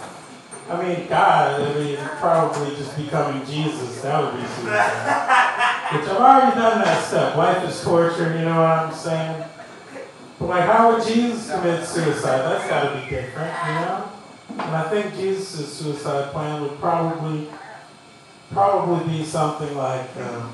[0.69, 5.93] I mean, God, I mean, probably just becoming Jesus, that would be suicide.
[5.93, 7.35] Which I've already done that step.
[7.35, 9.45] Life is torture, you know what I'm saying?
[10.39, 12.39] But like, how would Jesus commit suicide?
[12.39, 14.11] That's got to be different, you know?
[14.49, 17.47] And I think Jesus' suicide plan would probably,
[18.51, 20.53] probably be something like um,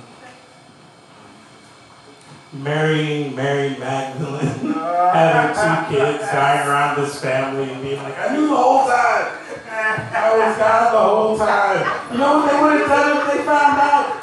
[2.54, 4.74] marrying Mary Magdalene,
[5.14, 9.40] having two kids, dying around this family, and being like, I knew the whole time.
[9.74, 11.82] I was God the whole time.
[12.12, 14.22] You know what they would have done if they found out?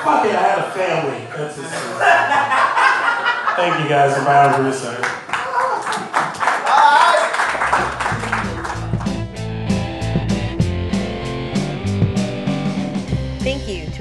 [0.00, 1.24] Fuck it, I had a family.
[1.36, 1.72] That's just
[3.56, 5.04] Thank you guys for Byron Broussard.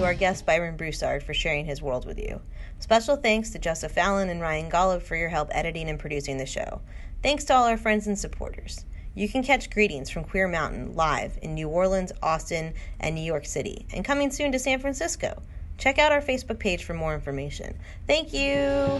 [0.03, 2.41] Our guest Byron Broussard for sharing his world with you.
[2.79, 6.45] Special thanks to Jessa Fallon and Ryan Golub for your help editing and producing the
[6.45, 6.81] show.
[7.21, 8.85] Thanks to all our friends and supporters.
[9.15, 13.45] You can catch Greetings from Queer Mountain live in New Orleans, Austin, and New York
[13.45, 15.41] City, and coming soon to San Francisco.
[15.77, 17.77] Check out our Facebook page for more information.
[18.07, 18.99] Thank you.